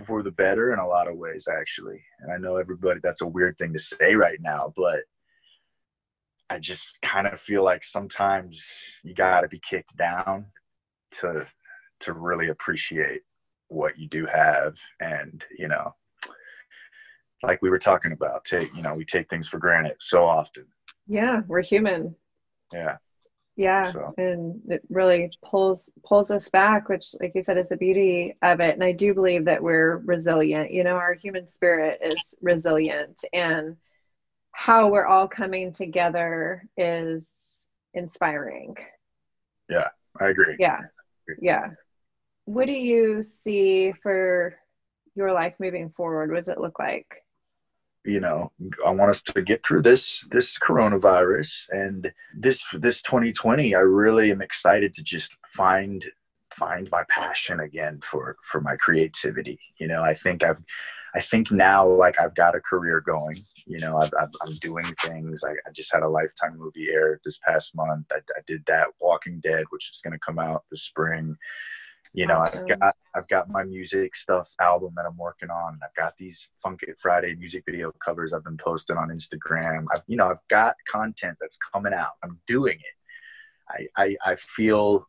for 0.04 0.22
the 0.22 0.30
better 0.30 0.72
in 0.72 0.78
a 0.78 0.86
lot 0.86 1.08
of 1.08 1.16
ways 1.16 1.46
actually 1.50 2.02
and 2.20 2.32
i 2.32 2.36
know 2.36 2.56
everybody 2.56 3.00
that's 3.02 3.22
a 3.22 3.26
weird 3.26 3.56
thing 3.58 3.72
to 3.72 3.78
say 3.78 4.14
right 4.14 4.40
now 4.40 4.72
but 4.76 5.04
i 6.50 6.58
just 6.58 7.00
kind 7.02 7.26
of 7.26 7.38
feel 7.38 7.64
like 7.64 7.84
sometimes 7.84 8.82
you 9.04 9.14
got 9.14 9.40
to 9.40 9.48
be 9.48 9.60
kicked 9.60 9.96
down 9.96 10.44
to 11.10 11.46
to 12.00 12.12
really 12.12 12.48
appreciate 12.48 13.22
what 13.68 13.98
you 13.98 14.08
do 14.08 14.26
have 14.26 14.76
and 15.00 15.44
you 15.58 15.66
know 15.68 15.92
like 17.42 17.60
we 17.62 17.70
were 17.70 17.78
talking 17.78 18.12
about 18.12 18.44
take 18.44 18.72
you 18.74 18.82
know 18.82 18.94
we 18.94 19.04
take 19.04 19.28
things 19.28 19.48
for 19.48 19.58
granted 19.58 19.96
so 20.00 20.24
often 20.24 20.64
yeah 21.06 21.40
we're 21.48 21.62
human 21.62 22.14
yeah 22.72 22.96
Yeah, 23.56 23.90
so. 23.90 24.12
and 24.18 24.60
it 24.68 24.82
really 24.90 25.30
pulls 25.42 25.88
pulls 26.04 26.30
us 26.30 26.50
back, 26.50 26.90
which, 26.90 27.14
like 27.20 27.32
you 27.34 27.40
said, 27.40 27.56
is 27.56 27.68
the 27.70 27.76
beauty 27.76 28.36
of 28.42 28.60
it. 28.60 28.74
And 28.74 28.84
I 28.84 28.92
do 28.92 29.14
believe 29.14 29.46
that 29.46 29.62
we're 29.62 29.96
resilient. 30.04 30.70
You 30.70 30.84
know, 30.84 30.96
our 30.96 31.14
human 31.14 31.48
spirit 31.48 31.98
is 32.02 32.34
resilient, 32.42 33.24
and 33.32 33.76
how 34.52 34.88
we're 34.88 35.06
all 35.06 35.26
coming 35.26 35.72
together 35.72 36.68
is 36.76 37.70
inspiring. 37.94 38.76
Yeah, 39.70 39.88
I 40.20 40.26
agree. 40.28 40.56
Yeah, 40.58 40.80
yeah. 41.40 41.70
What 42.46 42.66
do 42.66 42.72
you 42.72 43.22
see 43.22 43.92
for 44.02 44.56
your 45.14 45.32
life 45.32 45.54
moving 45.58 45.90
forward? 45.90 46.30
What 46.30 46.36
does 46.36 46.48
it 46.48 46.60
look 46.60 46.78
like? 46.78 47.22
you 48.08 48.20
know 48.20 48.52
i 48.86 48.90
want 48.90 49.10
us 49.10 49.20
to 49.20 49.42
get 49.42 49.66
through 49.66 49.82
this 49.82 50.28
this 50.30 50.56
coronavirus 50.58 51.68
and 51.70 52.12
this 52.38 52.64
this 52.74 53.02
2020 53.02 53.74
i 53.74 53.80
really 53.80 54.30
am 54.30 54.40
excited 54.40 54.94
to 54.94 55.02
just 55.02 55.36
find 55.48 56.06
find 56.56 56.88
my 56.90 57.02
passion 57.10 57.60
again 57.60 58.00
for 58.02 58.36
for 58.42 58.60
my 58.60 58.76
creativity. 58.76 59.58
You 59.78 59.88
know 59.88 60.02
i 60.02 60.14
think 60.14 60.42
i've 60.42 60.62
i 61.14 61.20
think 61.20 61.50
now 61.50 61.86
like 61.86 62.18
i've 62.18 62.34
got 62.34 62.54
a 62.54 62.60
career 62.60 63.02
going. 63.04 63.38
You 63.66 63.78
know 63.78 63.98
i 63.98 64.06
am 64.22 64.54
doing 64.60 64.86
things. 65.02 65.44
I, 65.44 65.50
I, 65.50 65.70
just 65.74 65.92
had 65.92 66.02
a 66.02 66.08
lifetime 66.08 66.56
movie 66.56 66.88
aired 66.90 67.20
this 67.24 67.38
past 67.46 67.76
month. 67.76 68.06
I, 68.10 68.18
I 68.36 68.40
did 68.46 68.64
that 68.66 68.88
walking 69.00 69.40
dead 69.40 69.66
which 69.70 69.90
is 69.90 70.00
going 70.02 70.12
to 70.12 70.26
come 70.26 70.38
out 70.38 70.64
this 70.70 70.82
spring 70.82 71.36
you 72.16 72.26
know 72.26 72.38
awesome. 72.38 72.60
i've 72.60 72.80
got 72.80 72.94
i've 73.14 73.28
got 73.28 73.48
my 73.48 73.62
music 73.62 74.16
stuff 74.16 74.52
album 74.60 74.92
that 74.96 75.04
i'm 75.06 75.16
working 75.16 75.50
on 75.50 75.78
i've 75.84 75.94
got 75.94 76.16
these 76.16 76.48
funk 76.60 76.80
it 76.82 76.98
friday 76.98 77.36
music 77.36 77.62
video 77.66 77.92
covers 78.04 78.32
i've 78.32 78.42
been 78.42 78.56
posting 78.56 78.96
on 78.96 79.10
instagram 79.10 79.84
i've 79.94 80.02
you 80.08 80.16
know 80.16 80.30
i've 80.30 80.48
got 80.48 80.74
content 80.88 81.36
that's 81.40 81.58
coming 81.72 81.92
out 81.92 82.12
i'm 82.24 82.40
doing 82.46 82.78
it 82.78 83.88
i 83.96 84.02
i, 84.02 84.32
I 84.32 84.34
feel 84.36 85.06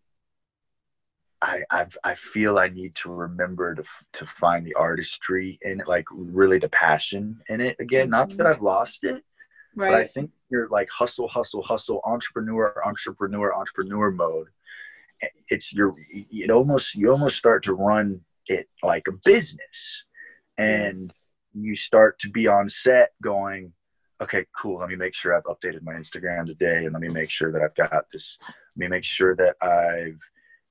I 1.40 1.62
I've, 1.70 1.96
I 2.04 2.16
feel 2.16 2.58
I 2.58 2.70
need 2.70 2.96
to 3.04 3.12
remember 3.12 3.76
to 3.76 3.84
to 4.14 4.26
find 4.26 4.66
the 4.66 4.74
artistry 4.74 5.60
in 5.62 5.82
it, 5.82 5.88
like 5.88 6.06
really 6.12 6.58
the 6.58 6.70
passion 6.70 7.42
in 7.48 7.62
it 7.62 7.76
again. 7.80 8.10
Not 8.10 8.30
that 8.30 8.38
mm-hmm. 8.38 8.48
I've 8.48 8.64
lost 8.64 9.04
it, 9.04 9.24
right. 9.76 9.92
but 9.92 9.94
I 9.94 10.04
think 10.06 10.32
you're 10.50 10.68
like 10.70 10.90
hustle, 10.90 11.28
hustle, 11.28 11.62
hustle, 11.62 12.02
entrepreneur, 12.06 12.82
entrepreneur, 12.84 13.54
entrepreneur 13.54 14.10
mode 14.10 14.48
it's 15.50 15.74
your 15.74 15.96
it 16.10 16.52
almost 16.52 16.96
you 16.96 17.12
almost 17.12 17.38
start 17.38 17.64
to 17.64 17.74
run 17.74 18.22
it 18.48 18.68
like 18.84 19.08
a 19.08 19.14
business. 19.24 20.06
And 20.58 21.12
you 21.54 21.76
start 21.76 22.20
to 22.20 22.30
be 22.30 22.48
on 22.48 22.68
set 22.68 23.12
going 23.22 23.74
okay 24.22 24.46
cool. 24.56 24.80
Let 24.80 24.90
me 24.90 24.96
make 24.96 25.14
sure 25.14 25.36
i've 25.36 25.44
updated 25.44 25.84
my 25.84 25.94
instagram 25.94 26.46
today 26.46 26.86
and 26.86 26.94
let 26.94 27.02
me 27.02 27.10
make 27.10 27.30
sure 27.30 27.52
that 27.52 27.62
i've 27.62 27.76
got 27.76 28.06
this. 28.12 28.38
Let 28.76 28.78
me 28.78 28.88
make 28.88 29.04
sure 29.04 29.36
that 29.36 29.56
i've 29.62 30.20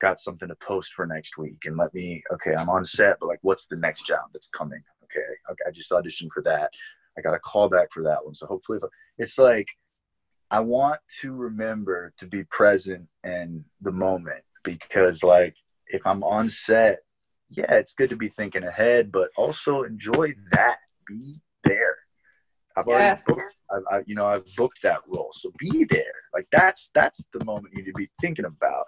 got 0.01 0.19
something 0.19 0.49
to 0.49 0.57
post 0.57 0.93
for 0.93 1.07
next 1.07 1.39
week 1.39 1.63
and 1.65 1.77
let 1.77 1.95
me 1.95 2.23
okay 2.31 2.55
i'm 2.55 2.69
on 2.69 2.85
set 2.85 3.17
but 3.19 3.29
like 3.29 3.39
what's 3.41 3.67
the 3.67 3.77
next 3.77 4.07
job 4.07 4.21
that's 4.33 4.49
coming? 4.49 4.83
Okay 5.05 5.21
okay 5.51 5.65
i 5.67 5.71
just 5.71 5.93
auditioned 5.93 6.31
for 6.33 6.43
that. 6.43 6.71
I 7.17 7.23
got 7.23 7.35
a 7.35 7.39
call 7.39 7.69
back 7.69 7.89
for 7.93 8.03
that 8.03 8.25
one. 8.25 8.35
So 8.35 8.47
hopefully 8.47 8.77
if 8.77 8.85
I, 8.85 8.89
it's 9.19 9.39
like 9.39 9.69
I 10.51 10.61
want 10.61 11.01
to 11.21 11.33
remember 11.33 12.13
to 12.19 12.27
be 12.27 12.45
present 12.45 13.09
in 13.25 13.65
the 13.81 13.93
moment 13.93 14.43
because, 14.63 15.23
like, 15.23 15.57
if 15.89 16.07
I'm 16.07 16.23
on 16.23 16.49
set, 16.49 17.01
yeah, 17.51 17.75
it's 17.75 17.95
good 17.95 18.11
to 18.11 18.17
be 18.17 18.29
thinking 18.29 18.65
ahead, 18.65 19.11
but 19.13 19.31
also 19.37 19.83
enjoy 19.83 20.35
that. 20.53 20.79
Be 21.07 21.35
there. 21.65 21.97
I've 22.77 22.87
already 22.87 23.21
booked. 23.27 23.57
I've, 23.71 23.83
I, 23.91 24.03
you 24.07 24.15
know, 24.15 24.27
I've 24.27 24.45
booked 24.57 24.83
that 24.83 25.01
role, 25.09 25.31
so 25.33 25.51
be 25.59 25.85
there. 25.85 26.03
Like 26.35 26.47
that's 26.53 26.91
that's 26.95 27.27
the 27.33 27.45
moment 27.45 27.75
you 27.75 27.83
need 27.83 27.91
to 27.91 27.97
be 27.97 28.11
thinking 28.21 28.45
about. 28.45 28.87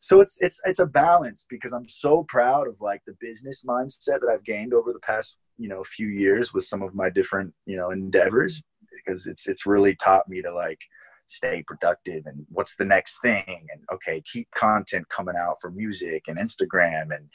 So 0.00 0.20
it's 0.20 0.36
it's 0.40 0.60
it's 0.64 0.78
a 0.78 0.86
balance 0.86 1.46
because 1.48 1.72
I'm 1.72 1.88
so 1.88 2.24
proud 2.28 2.68
of 2.68 2.76
like 2.80 3.00
the 3.06 3.16
business 3.20 3.64
mindset 3.66 4.20
that 4.20 4.30
I've 4.32 4.44
gained 4.44 4.74
over 4.74 4.92
the 4.92 5.00
past 5.00 5.38
you 5.58 5.68
know 5.68 5.82
few 5.82 6.08
years 6.08 6.52
with 6.52 6.64
some 6.64 6.82
of 6.82 6.94
my 6.94 7.10
different 7.10 7.52
you 7.64 7.76
know 7.76 7.90
endeavors 7.90 8.62
because 9.04 9.26
it's 9.26 9.46
it's 9.46 9.66
really 9.66 9.94
taught 9.96 10.28
me 10.28 10.42
to 10.42 10.52
like 10.52 10.80
stay 11.28 11.64
productive 11.66 12.26
and 12.26 12.44
what's 12.50 12.76
the 12.76 12.84
next 12.84 13.20
thing? 13.20 13.44
And 13.46 13.82
okay 13.92 14.22
keep 14.30 14.50
content 14.50 15.08
coming 15.08 15.36
out 15.36 15.56
for 15.60 15.70
music 15.70 16.24
and 16.28 16.38
instagram 16.38 17.14
and 17.14 17.28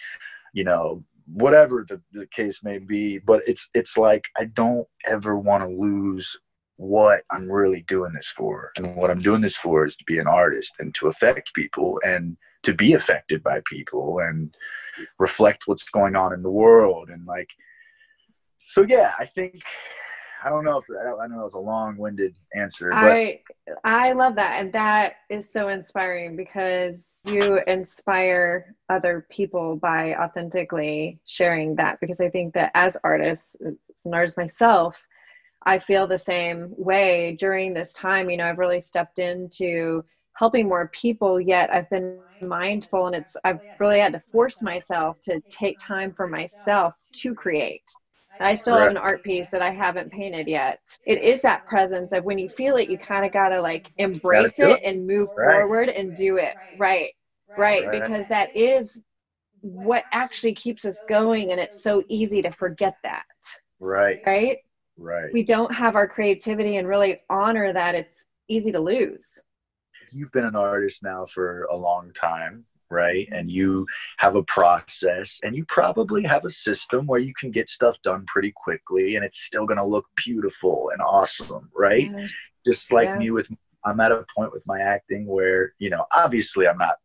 you 0.53 0.63
know 0.63 1.03
whatever 1.31 1.85
the, 1.87 2.01
the 2.11 2.27
case 2.27 2.63
may 2.63 2.79
be. 2.79 3.19
But 3.19 3.41
it's 3.47 3.69
it's 3.73 3.97
like 3.97 4.25
i 4.37 4.45
don't 4.45 4.87
ever 5.05 5.37
want 5.37 5.63
to 5.63 5.69
lose 5.69 6.37
what 6.77 7.23
i'm 7.29 7.51
really 7.51 7.83
doing 7.83 8.13
this 8.13 8.29
for. 8.29 8.71
And 8.77 8.95
what 8.95 9.11
i'm 9.11 9.21
doing 9.21 9.41
this 9.41 9.57
for 9.57 9.85
is 9.85 9.95
to 9.97 10.05
be 10.05 10.19
an 10.19 10.27
artist 10.27 10.73
and 10.79 10.93
to 10.95 11.07
affect 11.07 11.53
people 11.53 11.99
and 12.05 12.37
to 12.63 12.73
be 12.73 12.93
affected 12.93 13.43
by 13.43 13.61
people 13.65 14.19
and 14.19 14.55
reflect 15.17 15.63
what's 15.65 15.89
going 15.89 16.15
on 16.15 16.33
in 16.33 16.41
the 16.41 16.51
world. 16.51 17.09
And 17.09 17.25
like 17.25 17.49
so 18.69 18.85
yeah 18.87 19.13
i 19.17 19.25
think 19.25 19.61
I 20.43 20.49
don't 20.49 20.63
know 20.63 20.77
if 20.77 20.85
I 20.89 21.27
know 21.27 21.41
it 21.41 21.43
was 21.43 21.53
a 21.53 21.59
long-winded 21.59 22.37
answer. 22.55 22.89
But. 22.91 22.99
I 22.99 23.41
I 23.83 24.13
love 24.13 24.35
that, 24.35 24.59
and 24.59 24.71
that 24.73 25.15
is 25.29 25.51
so 25.51 25.67
inspiring 25.67 26.35
because 26.35 27.19
you 27.25 27.61
inspire 27.67 28.75
other 28.89 29.25
people 29.29 29.75
by 29.75 30.15
authentically 30.15 31.19
sharing 31.25 31.75
that. 31.75 31.99
Because 31.99 32.21
I 32.21 32.29
think 32.29 32.53
that 32.53 32.71
as 32.73 32.97
artists, 33.03 33.55
as 33.61 34.05
an 34.05 34.13
artist 34.13 34.37
myself, 34.37 35.01
I 35.65 35.79
feel 35.79 36.07
the 36.07 36.17
same 36.17 36.73
way 36.77 37.35
during 37.39 37.73
this 37.73 37.93
time. 37.93 38.29
You 38.29 38.37
know, 38.37 38.45
I've 38.45 38.59
really 38.59 38.81
stepped 38.81 39.19
into 39.19 40.03
helping 40.39 40.69
more 40.69 40.87
people 40.93 41.39
yet 41.39 41.69
i've 41.73 41.89
been 41.89 42.17
mindful 42.39 43.07
and 43.07 43.15
it's 43.15 43.35
i've 43.43 43.59
really 43.77 43.99
had 43.99 44.13
to 44.13 44.19
force 44.31 44.61
myself 44.61 45.19
to 45.19 45.41
take 45.49 45.77
time 45.79 46.13
for 46.13 46.27
myself 46.27 46.93
to 47.11 47.35
create 47.35 47.83
I 48.39 48.53
still 48.53 48.77
have 48.77 48.91
an 48.91 48.97
art 48.97 49.23
piece 49.23 49.49
that 49.49 49.61
I 49.61 49.71
haven't 49.71 50.11
painted 50.11 50.47
yet. 50.47 50.79
It 51.05 51.21
is 51.21 51.41
that 51.41 51.65
presence 51.67 52.13
of 52.13 52.25
when 52.25 52.37
you 52.37 52.47
feel 52.47 52.77
it, 52.77 52.89
you 52.89 52.97
kind 52.97 53.25
of 53.25 53.31
got 53.31 53.49
to 53.49 53.61
like 53.61 53.91
embrace 53.97 54.57
it, 54.59 54.69
it, 54.69 54.83
and 54.83 55.05
move 55.05 55.29
right. 55.35 55.51
forward 55.51 55.89
and 55.89 56.15
do 56.15 56.37
it. 56.37 56.55
Right. 56.77 57.09
right. 57.57 57.85
Right. 57.87 58.01
Because 58.01 58.27
that 58.27 58.55
is 58.55 59.01
what 59.61 60.05
actually 60.13 60.53
keeps 60.53 60.85
us 60.85 61.03
going. 61.09 61.51
And 61.51 61.59
it's 61.59 61.83
so 61.83 62.01
easy 62.07 62.41
to 62.41 62.51
forget 62.51 62.95
that. 63.03 63.25
Right. 63.79 64.19
Right. 64.25 64.59
Right. 64.97 65.33
We 65.33 65.43
don't 65.43 65.73
have 65.73 65.95
our 65.95 66.07
creativity 66.07 66.77
and 66.77 66.87
really 66.87 67.19
honor 67.29 67.73
that. 67.73 67.95
It's 67.95 68.25
easy 68.47 68.71
to 68.71 68.79
lose. 68.79 69.41
You've 70.11 70.31
been 70.31 70.45
an 70.45 70.55
artist 70.55 71.03
now 71.03 71.25
for 71.25 71.63
a 71.63 71.75
long 71.75 72.11
time 72.13 72.65
right? 72.89 73.27
And 73.31 73.49
you 73.49 73.85
have 74.17 74.35
a 74.35 74.43
process 74.43 75.39
and 75.43 75.55
you 75.55 75.65
probably 75.65 76.23
have 76.23 76.45
a 76.45 76.49
system 76.49 77.05
where 77.05 77.19
you 77.19 77.33
can 77.33 77.51
get 77.51 77.69
stuff 77.69 78.01
done 78.01 78.25
pretty 78.27 78.51
quickly 78.55 79.15
and 79.15 79.25
it's 79.25 79.39
still 79.39 79.65
going 79.65 79.77
to 79.77 79.85
look 79.85 80.05
beautiful 80.15 80.89
and 80.91 81.01
awesome, 81.01 81.69
right? 81.75 82.11
Yeah. 82.11 82.27
Just 82.65 82.91
like 82.91 83.07
yeah. 83.07 83.17
me 83.17 83.31
with 83.31 83.49
I'm 83.85 83.99
at 83.99 84.11
a 84.11 84.25
point 84.35 84.51
with 84.51 84.67
my 84.67 84.79
acting 84.79 85.25
where, 85.25 85.73
you 85.79 85.89
know, 85.89 86.05
obviously 86.13 86.67
I'm 86.67 86.77
not 86.77 86.95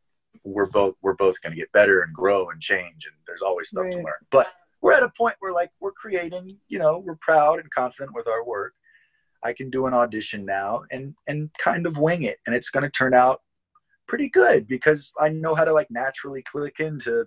we're 0.45 0.67
both 0.67 0.95
we're 1.03 1.15
both 1.15 1.41
going 1.41 1.53
to 1.53 1.61
get 1.61 1.71
better 1.73 2.03
and 2.03 2.13
grow 2.13 2.51
and 2.51 2.61
change 2.61 3.07
and 3.07 3.15
there's 3.27 3.43
always 3.43 3.69
stuff 3.69 3.85
right. 3.85 3.93
to 3.93 3.99
learn. 3.99 4.15
But 4.31 4.49
we're 4.83 4.93
at 4.93 5.03
a 5.03 5.13
point 5.17 5.37
where 5.39 5.53
like 5.53 5.71
we're 5.81 5.93
creating, 5.93 6.59
you 6.69 6.79
know, 6.79 6.99
we're 6.99 7.17
proud 7.17 7.61
and 7.61 7.71
confident 7.71 8.15
with 8.15 8.27
our 8.27 8.45
work. 8.45 8.75
I 9.43 9.53
can 9.53 9.71
do 9.71 9.87
an 9.87 9.95
audition 9.95 10.45
now 10.45 10.85
and 10.91 11.15
and 11.27 11.51
kind 11.59 11.87
of 11.87 11.99
wing 11.99 12.23
it 12.23 12.39
and 12.47 12.55
it's 12.55 12.71
going 12.71 12.83
to 12.83 12.91
turn 12.91 13.15
out 13.15 13.43
pretty 14.07 14.29
good 14.29 14.67
because 14.67 15.13
I 15.21 15.29
know 15.29 15.55
how 15.55 15.65
to 15.65 15.73
like 15.73 15.91
naturally 15.91 16.43
click 16.43 16.81
into 16.81 17.27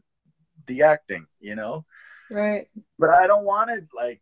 the 0.67 0.81
acting, 0.81 1.25
you 1.39 1.55
know? 1.55 1.85
Right. 2.31 2.67
But 2.99 3.09
I 3.09 3.27
don't 3.27 3.45
want 3.45 3.69
to 3.69 3.85
like 3.95 4.21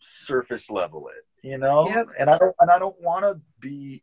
surface 0.00 0.70
level 0.70 1.08
it, 1.08 1.46
you 1.46 1.58
know? 1.58 1.88
Yep. 1.88 2.06
And 2.18 2.30
I 2.30 2.38
don't 2.38 2.54
and 2.60 2.70
I 2.70 2.78
don't 2.78 2.96
want 3.00 3.24
to 3.24 3.40
be 3.60 4.02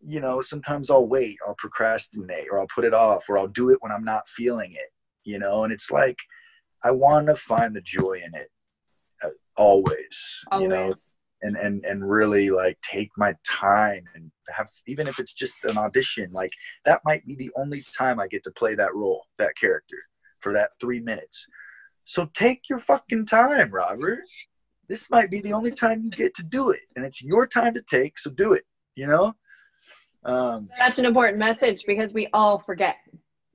you 0.00 0.20
know, 0.20 0.40
sometimes 0.40 0.90
I'll 0.90 1.08
wait, 1.08 1.38
I'll 1.46 1.56
procrastinate 1.58 2.46
or 2.52 2.60
I'll 2.60 2.68
put 2.72 2.84
it 2.84 2.94
off 2.94 3.24
or 3.28 3.36
I'll 3.36 3.48
do 3.48 3.70
it 3.70 3.78
when 3.80 3.90
I'm 3.90 4.04
not 4.04 4.28
feeling 4.28 4.72
it, 4.72 4.90
you 5.24 5.38
know? 5.38 5.64
And 5.64 5.72
it's 5.72 5.90
like 5.90 6.18
I 6.84 6.92
want 6.92 7.26
to 7.26 7.34
find 7.34 7.74
the 7.74 7.80
joy 7.80 8.20
in 8.24 8.34
it 8.34 8.48
uh, 9.24 9.30
always, 9.56 10.44
always, 10.52 10.62
you 10.62 10.68
know? 10.68 10.94
And 11.42 11.56
and 11.56 11.84
and 11.84 12.08
really 12.08 12.50
like 12.50 12.78
take 12.82 13.10
my 13.16 13.34
time 13.46 14.04
and 14.14 14.30
have 14.48 14.68
even 14.86 15.06
if 15.06 15.18
it's 15.18 15.32
just 15.32 15.64
an 15.64 15.78
audition 15.78 16.30
like 16.32 16.52
that 16.84 17.00
might 17.04 17.24
be 17.26 17.36
the 17.36 17.50
only 17.56 17.82
time 17.96 18.18
i 18.18 18.26
get 18.26 18.42
to 18.42 18.50
play 18.52 18.74
that 18.74 18.94
role 18.94 19.24
that 19.38 19.56
character 19.56 19.98
for 20.40 20.52
that 20.52 20.70
three 20.80 21.00
minutes. 21.00 21.46
So 22.04 22.30
take 22.32 22.68
your 22.70 22.78
fucking 22.78 23.26
time 23.26 23.70
robert. 23.70 24.20
This 24.88 25.10
might 25.10 25.30
be 25.30 25.40
the 25.40 25.52
only 25.52 25.72
time 25.72 26.02
you 26.02 26.10
get 26.10 26.34
to 26.36 26.42
do 26.42 26.70
it 26.70 26.80
and 26.96 27.04
it's 27.04 27.22
your 27.22 27.46
time 27.46 27.74
to 27.74 27.82
take 27.82 28.18
so 28.18 28.30
do 28.30 28.52
it 28.52 28.64
you 28.94 29.06
know? 29.06 29.34
Um 30.24 30.68
such 30.78 30.98
an 30.98 31.04
important 31.04 31.38
message 31.38 31.84
because 31.86 32.12
we 32.14 32.28
all 32.32 32.58
forget. 32.58 32.96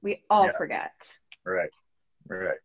We 0.01 0.23
all 0.29 0.45
yeah. 0.45 0.57
forget. 0.57 0.91
Right 1.45 1.69
right 2.29 2.57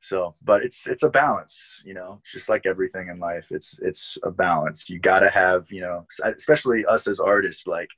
so 0.00 0.34
but 0.42 0.64
it's 0.64 0.86
it's 0.86 1.02
a 1.02 1.10
balance 1.10 1.82
you 1.84 1.92
know 1.92 2.20
just 2.24 2.48
like 2.48 2.66
everything 2.66 3.08
in 3.08 3.18
life 3.18 3.48
it's 3.50 3.76
it's 3.82 4.16
a 4.22 4.30
balance 4.30 4.88
you 4.88 4.98
got 5.00 5.20
to 5.20 5.28
have 5.28 5.66
you 5.70 5.80
know 5.80 6.06
especially 6.22 6.84
us 6.86 7.08
as 7.08 7.18
artists 7.18 7.66
like 7.66 7.90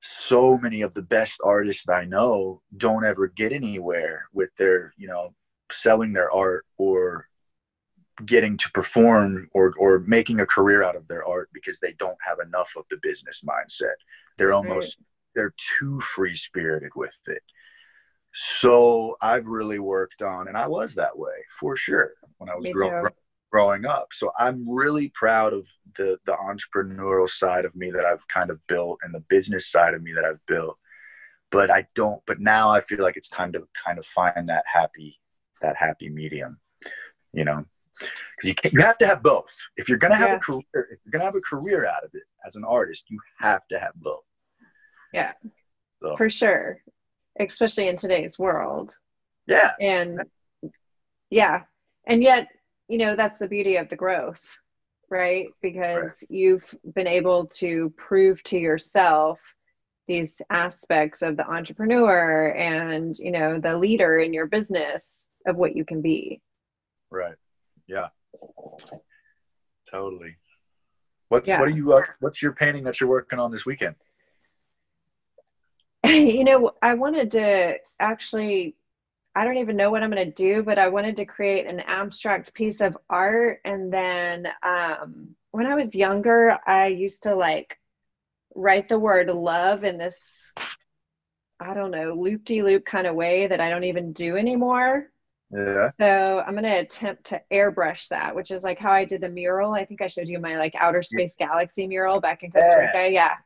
so 0.00 0.58
many 0.58 0.80
of 0.82 0.94
the 0.94 1.02
best 1.02 1.40
artists 1.44 1.88
I 1.88 2.04
know 2.04 2.62
don't 2.76 3.04
ever 3.04 3.28
get 3.28 3.52
anywhere 3.52 4.26
with 4.32 4.54
their, 4.56 4.94
you 4.96 5.06
know, 5.06 5.34
selling 5.70 6.12
their 6.12 6.30
art 6.30 6.64
or 6.78 7.28
getting 8.24 8.56
to 8.58 8.70
perform 8.72 9.48
or 9.52 9.74
or 9.78 10.00
making 10.00 10.40
a 10.40 10.46
career 10.46 10.82
out 10.82 10.96
of 10.96 11.06
their 11.08 11.26
art 11.26 11.48
because 11.52 11.78
they 11.80 11.94
don't 11.98 12.18
have 12.26 12.38
enough 12.44 12.72
of 12.76 12.84
the 12.90 12.98
business 13.02 13.42
mindset. 13.46 13.94
They're 14.36 14.52
almost 14.52 14.98
right. 14.98 15.06
they're 15.34 15.54
too 15.78 16.00
free 16.00 16.34
spirited 16.34 16.92
with 16.96 17.18
it. 17.26 17.42
So 18.32 19.16
I've 19.20 19.46
really 19.46 19.78
worked 19.78 20.22
on, 20.22 20.48
and 20.48 20.56
I 20.56 20.66
was 20.66 20.94
that 20.94 21.18
way 21.18 21.44
for 21.58 21.76
sure 21.76 22.12
when 22.38 22.48
I 22.48 22.54
was 22.54 22.70
growing 22.70 23.10
growing 23.50 23.84
up. 23.84 24.08
So 24.12 24.30
I'm 24.38 24.68
really 24.68 25.10
proud 25.10 25.52
of 25.52 25.66
the 25.96 26.18
the 26.26 26.32
entrepreneurial 26.32 27.28
side 27.28 27.64
of 27.64 27.74
me 27.74 27.90
that 27.90 28.04
I've 28.04 28.26
kind 28.28 28.50
of 28.50 28.64
built 28.66 29.00
and 29.02 29.14
the 29.14 29.24
business 29.28 29.70
side 29.70 29.94
of 29.94 30.02
me 30.02 30.12
that 30.14 30.24
I've 30.24 30.44
built. 30.46 30.78
But 31.50 31.70
I 31.70 31.86
don't. 31.96 32.22
But 32.26 32.40
now 32.40 32.70
I 32.70 32.80
feel 32.80 33.02
like 33.02 33.16
it's 33.16 33.28
time 33.28 33.52
to 33.52 33.66
kind 33.84 33.98
of 33.98 34.06
find 34.06 34.48
that 34.48 34.64
happy 34.72 35.18
that 35.60 35.76
happy 35.76 36.08
medium. 36.08 36.58
You 37.32 37.44
know, 37.44 37.64
because 37.98 38.44
you 38.44 38.54
you 38.72 38.80
have 38.80 38.98
to 38.98 39.06
have 39.06 39.22
both. 39.22 39.54
If 39.76 39.88
you're 39.88 39.98
gonna 39.98 40.16
have 40.16 40.30
yeah. 40.30 40.36
a 40.36 40.40
career, 40.40 40.64
if 40.74 40.98
you're 41.04 41.12
gonna 41.12 41.24
have 41.24 41.36
a 41.36 41.40
career 41.40 41.86
out 41.86 42.04
of 42.04 42.10
it 42.14 42.22
as 42.46 42.56
an 42.56 42.64
artist, 42.64 43.06
you 43.10 43.18
have 43.38 43.66
to 43.68 43.78
have 43.78 43.92
both. 43.96 44.24
Yeah, 45.12 45.32
so. 46.02 46.16
for 46.16 46.30
sure, 46.30 46.80
especially 47.48 47.88
in 47.88 47.96
today's 47.96 48.38
world. 48.38 48.96
Yeah, 49.46 49.70
and 49.80 50.22
yeah, 51.30 51.62
and 52.06 52.22
yet 52.22 52.48
you 52.88 52.98
know 52.98 53.16
that's 53.16 53.38
the 53.38 53.48
beauty 53.48 53.76
of 53.76 53.88
the 53.88 53.96
growth, 53.96 54.42
right? 55.08 55.48
Because 55.62 56.22
right. 56.22 56.30
you've 56.30 56.74
been 56.94 57.06
able 57.06 57.46
to 57.46 57.92
prove 57.96 58.42
to 58.44 58.58
yourself 58.58 59.40
these 60.06 60.42
aspects 60.50 61.22
of 61.22 61.36
the 61.36 61.48
entrepreneur 61.48 62.48
and 62.56 63.16
you 63.18 63.30
know 63.30 63.58
the 63.58 63.76
leader 63.76 64.18
in 64.18 64.32
your 64.32 64.46
business 64.46 65.26
of 65.46 65.56
what 65.56 65.76
you 65.76 65.84
can 65.84 66.00
be. 66.00 66.40
Right. 67.10 67.36
Yeah. 67.86 68.08
Totally. 69.90 70.36
What's 71.28 71.48
yeah. 71.48 71.60
what 71.60 71.68
are 71.68 71.72
you 71.72 71.92
uh, 71.92 72.00
what's 72.20 72.42
your 72.42 72.52
painting 72.52 72.84
that 72.84 73.00
you're 73.00 73.08
working 73.08 73.38
on 73.38 73.50
this 73.50 73.64
weekend? 73.64 73.94
You 76.30 76.44
know, 76.44 76.72
I 76.82 76.94
wanted 76.94 77.30
to 77.32 77.78
actually 77.98 78.76
I 79.34 79.44
don't 79.44 79.58
even 79.58 79.76
know 79.76 79.90
what 79.90 80.02
I'm 80.02 80.10
going 80.10 80.24
to 80.24 80.30
do, 80.30 80.62
but 80.64 80.78
I 80.78 80.88
wanted 80.88 81.16
to 81.16 81.24
create 81.24 81.66
an 81.66 81.80
abstract 81.80 82.52
piece 82.52 82.80
of 82.80 82.98
art 83.08 83.60
and 83.64 83.92
then 83.92 84.48
um 84.62 85.36
when 85.52 85.66
I 85.66 85.74
was 85.74 85.94
younger, 85.94 86.58
I 86.66 86.88
used 86.88 87.24
to 87.24 87.34
like 87.34 87.78
write 88.54 88.88
the 88.88 88.98
word 88.98 89.28
love 89.28 89.84
in 89.84 89.98
this 89.98 90.54
I 91.62 91.74
don't 91.74 91.90
know, 91.90 92.14
loop 92.14 92.44
de 92.44 92.62
loop 92.62 92.84
kind 92.84 93.06
of 93.06 93.14
way 93.14 93.46
that 93.46 93.60
I 93.60 93.68
don't 93.68 93.84
even 93.84 94.12
do 94.12 94.36
anymore. 94.36 95.10
Yeah. 95.52 95.90
So 96.00 96.42
I'm 96.46 96.54
gonna 96.54 96.78
attempt 96.78 97.24
to 97.24 97.42
airbrush 97.52 98.08
that, 98.08 98.34
which 98.34 98.50
is 98.50 98.62
like 98.62 98.78
how 98.78 98.92
I 98.92 99.04
did 99.04 99.20
the 99.20 99.28
mural. 99.28 99.74
I 99.74 99.84
think 99.84 100.00
I 100.00 100.06
showed 100.06 100.28
you 100.28 100.38
my 100.38 100.56
like 100.56 100.74
outer 100.78 101.02
space 101.02 101.34
yeah. 101.38 101.48
galaxy 101.48 101.86
mural 101.86 102.20
back 102.20 102.42
in 102.42 102.50
Costa 102.50 102.90
Rica. 102.92 103.10
Yeah. 103.10 103.36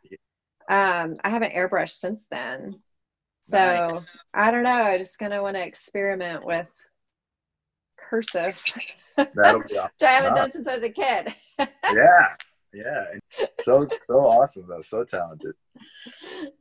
Um, 0.68 1.14
I 1.22 1.31
haven't 1.31 1.55
airbrushed 1.55 1.98
since 1.98 2.27
then. 2.31 2.81
So 3.42 3.59
nice. 3.59 4.03
I 4.33 4.50
don't 4.50 4.62
know. 4.62 4.70
I'm 4.70 4.98
just 4.98 5.18
gonna 5.18 5.42
want 5.42 5.57
to 5.57 5.66
experiment 5.66 6.44
with 6.44 6.66
cursive. 7.98 8.61
Be 8.74 8.83
awesome. 9.18 9.62
which 9.62 10.03
I 10.03 10.12
haven't 10.12 10.35
done 10.35 10.53
since 10.53 10.66
I 10.66 10.74
was 10.74 10.83
a 10.83 10.90
kid. 10.90 11.35
yeah. 11.59 12.37
Yeah. 12.72 13.05
So 13.61 13.87
so 13.92 14.20
awesome 14.20 14.66
though. 14.68 14.81
So 14.81 15.05
talented. 15.05 15.55
Uh, 15.77 15.81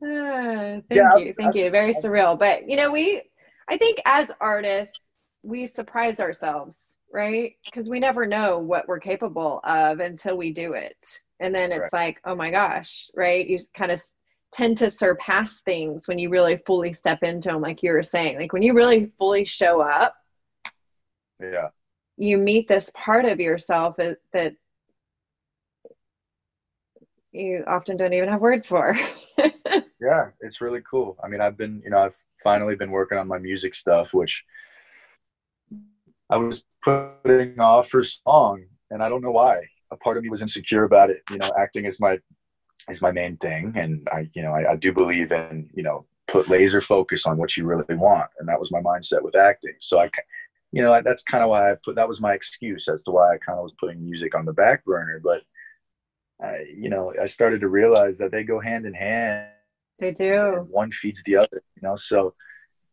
thank 0.00 0.84
yeah, 0.90 1.16
you. 1.16 1.32
thank 1.32 1.56
I, 1.56 1.58
you. 1.58 1.70
Very 1.70 1.94
I, 1.94 1.98
surreal. 1.98 2.38
But 2.38 2.68
you 2.68 2.76
know, 2.76 2.92
we 2.92 3.22
I 3.68 3.76
think 3.76 4.00
as 4.04 4.30
artists 4.40 5.14
we 5.42 5.66
surprise 5.66 6.20
ourselves, 6.20 6.96
right? 7.12 7.54
Because 7.64 7.90
we 7.90 8.00
never 8.00 8.26
know 8.26 8.58
what 8.58 8.88
we're 8.88 9.00
capable 9.00 9.60
of 9.64 10.00
until 10.00 10.36
we 10.36 10.52
do 10.52 10.74
it. 10.74 11.22
And 11.44 11.54
then 11.54 11.72
it's 11.72 11.92
right. 11.92 12.06
like, 12.06 12.20
oh 12.24 12.34
my 12.34 12.50
gosh, 12.50 13.10
right? 13.14 13.46
You 13.46 13.58
kind 13.74 13.92
of 13.92 14.00
tend 14.50 14.78
to 14.78 14.88
surpass 14.88 15.60
things 15.60 16.08
when 16.08 16.18
you 16.18 16.30
really 16.30 16.56
fully 16.66 16.92
step 16.92 17.22
into 17.22 17.50
them, 17.50 17.60
like 17.60 17.82
you 17.82 17.92
were 17.92 18.02
saying. 18.02 18.38
Like 18.38 18.54
when 18.54 18.62
you 18.62 18.72
really 18.72 19.12
fully 19.18 19.44
show 19.44 19.82
up, 19.82 20.14
yeah, 21.38 21.68
you 22.16 22.38
meet 22.38 22.66
this 22.66 22.90
part 22.94 23.26
of 23.26 23.40
yourself 23.40 23.96
that 24.32 24.54
you 27.32 27.64
often 27.66 27.98
don't 27.98 28.14
even 28.14 28.28
have 28.28 28.40
words 28.40 28.68
for. 28.68 28.96
yeah, 30.00 30.28
it's 30.40 30.62
really 30.62 30.80
cool. 30.88 31.18
I 31.22 31.28
mean, 31.28 31.42
I've 31.42 31.58
been, 31.58 31.82
you 31.84 31.90
know, 31.90 31.98
I've 31.98 32.16
finally 32.42 32.76
been 32.76 32.90
working 32.90 33.18
on 33.18 33.28
my 33.28 33.38
music 33.38 33.74
stuff, 33.74 34.14
which 34.14 34.44
I 36.30 36.38
was 36.38 36.64
putting 36.82 37.58
off 37.60 37.88
for 37.88 38.02
song, 38.02 38.64
and 38.90 39.02
I 39.02 39.08
don't 39.08 39.22
know 39.22 39.32
why. 39.32 39.60
A 39.94 39.96
part 39.98 40.16
of 40.16 40.24
me 40.24 40.28
was 40.28 40.42
insecure 40.42 40.84
about 40.84 41.10
it. 41.10 41.22
You 41.30 41.38
know, 41.38 41.50
acting 41.58 41.84
is 41.84 42.00
my 42.00 42.18
is 42.90 43.00
my 43.00 43.12
main 43.12 43.36
thing, 43.38 43.72
and 43.76 44.06
I, 44.12 44.28
you 44.34 44.42
know, 44.42 44.52
I, 44.52 44.72
I 44.72 44.76
do 44.76 44.92
believe 44.92 45.30
in 45.30 45.70
you 45.74 45.82
know 45.82 46.02
put 46.26 46.48
laser 46.48 46.80
focus 46.80 47.26
on 47.26 47.38
what 47.38 47.56
you 47.56 47.64
really 47.64 47.94
want, 47.94 48.30
and 48.38 48.48
that 48.48 48.58
was 48.58 48.72
my 48.72 48.80
mindset 48.80 49.22
with 49.22 49.36
acting. 49.36 49.76
So 49.80 50.00
I, 50.00 50.10
you 50.72 50.82
know, 50.82 51.00
that's 51.02 51.22
kind 51.22 51.44
of 51.44 51.50
why 51.50 51.70
I 51.70 51.76
put 51.84 51.94
that 51.94 52.08
was 52.08 52.20
my 52.20 52.34
excuse 52.34 52.88
as 52.88 53.02
to 53.04 53.12
why 53.12 53.34
I 53.34 53.38
kind 53.38 53.58
of 53.58 53.62
was 53.62 53.74
putting 53.78 54.04
music 54.04 54.34
on 54.34 54.44
the 54.44 54.52
back 54.52 54.84
burner. 54.84 55.20
But 55.22 55.42
I, 56.42 56.64
you 56.76 56.90
know, 56.90 57.14
I 57.22 57.26
started 57.26 57.60
to 57.60 57.68
realize 57.68 58.18
that 58.18 58.32
they 58.32 58.42
go 58.42 58.60
hand 58.60 58.84
in 58.84 58.94
hand. 58.94 59.48
They 60.00 60.10
do. 60.10 60.66
One 60.70 60.90
feeds 60.90 61.22
the 61.24 61.36
other. 61.36 61.60
You 61.76 61.82
know, 61.82 61.96
so 61.96 62.34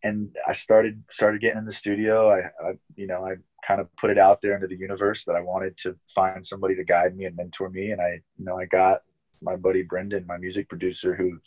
and 0.03 0.35
I 0.47 0.53
started 0.53 1.03
started 1.11 1.41
getting 1.41 1.59
in 1.59 1.65
the 1.65 1.71
studio. 1.71 2.31
I, 2.31 2.39
I, 2.65 2.73
you 2.95 3.07
know 3.07 3.25
I 3.25 3.35
kind 3.65 3.79
of 3.79 3.87
put 3.97 4.09
it 4.09 4.17
out 4.17 4.41
there 4.41 4.55
into 4.55 4.67
the 4.67 4.77
universe 4.77 5.23
that 5.25 5.35
I 5.35 5.41
wanted 5.41 5.77
to 5.79 5.95
find 6.13 6.45
somebody 6.45 6.75
to 6.75 6.83
guide 6.83 7.15
me 7.15 7.25
and 7.25 7.35
mentor 7.35 7.69
me, 7.69 7.91
and 7.91 8.01
I 8.01 8.21
you 8.37 8.45
know 8.45 8.57
I 8.57 8.65
got 8.65 8.99
my 9.41 9.55
buddy 9.55 9.83
Brendan, 9.87 10.25
my 10.27 10.37
music 10.37 10.69
producer, 10.69 11.15
who 11.15 11.39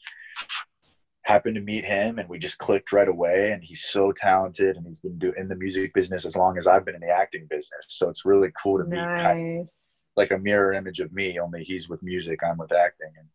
happened 1.23 1.55
to 1.55 1.61
meet 1.61 1.85
him, 1.85 2.19
and 2.19 2.29
we 2.29 2.39
just 2.39 2.59
clicked 2.59 2.93
right 2.93 3.09
away. 3.09 3.53
And 3.53 3.63
he's 3.63 3.85
so 3.85 4.13
talented, 4.13 4.77
and 4.77 4.87
he's 4.87 5.01
been 5.01 5.19
doing 5.19 5.35
in 5.39 5.49
the 5.49 5.55
music 5.55 5.93
business 5.95 6.27
as 6.27 6.37
long 6.37 6.59
as 6.59 6.67
I've 6.67 6.85
been 6.85 6.95
in 6.95 7.01
the 7.01 7.11
acting 7.11 7.47
business. 7.49 7.85
So 7.89 8.09
it's 8.09 8.25
really 8.25 8.51
cool 8.63 8.79
to 8.79 8.89
nice. 8.89 9.17
meet 9.17 9.23
kind 9.23 9.61
of 9.61 9.69
like 10.17 10.31
a 10.31 10.39
mirror 10.39 10.73
image 10.73 11.01
of 11.01 11.13
me. 11.13 11.39
Only 11.39 11.65
he's 11.65 11.89
with 11.89 12.03
music, 12.03 12.41
I'm 12.43 12.59
with 12.59 12.73
acting, 12.73 13.11
and 13.19 13.29